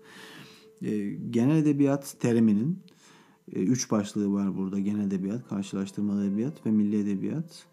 E, 0.81 1.09
genel 1.09 1.57
edebiyat 1.57 2.15
teriminin 2.19 2.71
e, 2.71 3.02
üç 3.51 3.91
başlığı 3.91 4.33
var 4.33 4.57
burada. 4.57 4.79
Genel 4.79 5.07
edebiyat, 5.07 5.47
karşılaştırmalı 5.47 6.25
edebiyat 6.25 6.65
ve 6.65 6.71
milli 6.71 6.99
edebiyat. 6.99 7.65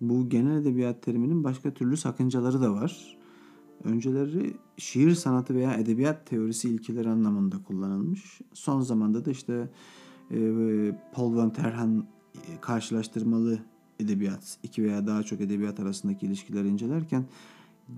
Bu 0.00 0.28
genel 0.28 0.56
edebiyat 0.56 1.02
teriminin 1.02 1.44
başka 1.44 1.74
türlü 1.74 1.96
sakıncaları 1.96 2.60
da 2.60 2.74
var. 2.74 3.16
Önceleri 3.84 4.56
şiir 4.76 5.14
sanatı 5.14 5.54
veya 5.54 5.74
edebiyat 5.74 6.26
teorisi 6.26 6.68
ilkeleri 6.68 7.08
anlamında 7.08 7.62
kullanılmış. 7.62 8.40
Son 8.52 8.80
zamanda 8.80 9.24
da 9.24 9.30
işte 9.30 9.70
e, 10.30 10.38
Paul 11.12 11.36
von 11.36 11.50
Terhan 11.50 12.06
e, 12.34 12.60
karşılaştırmalı 12.60 13.58
edebiyat, 14.00 14.58
iki 14.62 14.84
veya 14.84 15.06
daha 15.06 15.22
çok 15.22 15.40
edebiyat 15.40 15.80
arasındaki 15.80 16.26
ilişkileri 16.26 16.68
incelerken 16.68 17.26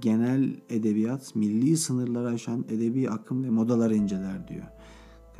genel 0.00 0.56
edebiyat 0.68 1.36
milli 1.36 1.76
sınırları 1.76 2.28
aşan 2.28 2.64
edebi 2.68 3.10
akım 3.10 3.44
ve 3.44 3.50
modaları 3.50 3.94
inceler 3.94 4.48
diyor. 4.48 4.66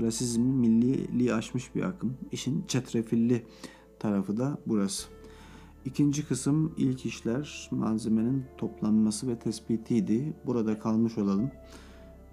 Klasizmin 0.00 0.54
milliliği 0.54 1.34
aşmış 1.34 1.74
bir 1.74 1.82
akım. 1.82 2.16
İşin 2.32 2.64
çetrefilli 2.68 3.46
tarafı 3.98 4.36
da 4.36 4.58
burası. 4.66 5.08
İkinci 5.84 6.28
kısım 6.28 6.74
ilk 6.76 7.06
işler 7.06 7.68
malzemenin 7.70 8.44
toplanması 8.58 9.28
ve 9.28 9.38
tespitiydi. 9.38 10.34
Burada 10.46 10.78
kalmış 10.78 11.18
olalım. 11.18 11.50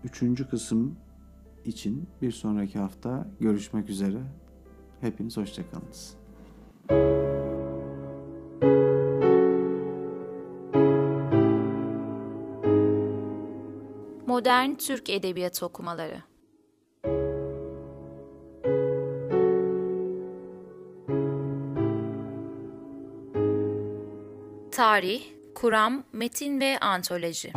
Üçüncü 0.04 0.50
kısım 0.50 0.96
için 1.66 2.08
bir 2.22 2.32
sonraki 2.32 2.80
hafta 2.80 3.28
görüşmek 3.40 3.90
üzere. 3.90 4.22
Hepiniz 5.02 5.38
hoşçakalınız. 5.38 6.18
Modern 14.28 14.76
Türk 14.76 15.10
Edebiyatı 15.10 15.66
okumaları. 15.66 16.37
Tarih, 24.78 25.24
kuram, 25.56 26.04
metin 26.13 26.60
ve 26.60 26.80
antoloji. 26.80 27.54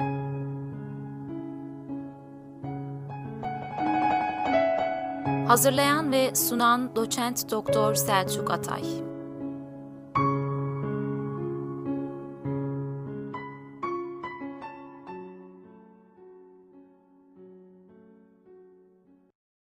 Hazırlayan 5.48 6.12
ve 6.12 6.34
sunan 6.34 6.96
Doçent 6.96 7.50
Doktor 7.50 7.94
Selçuk 7.94 8.50
Atay. 8.50 8.82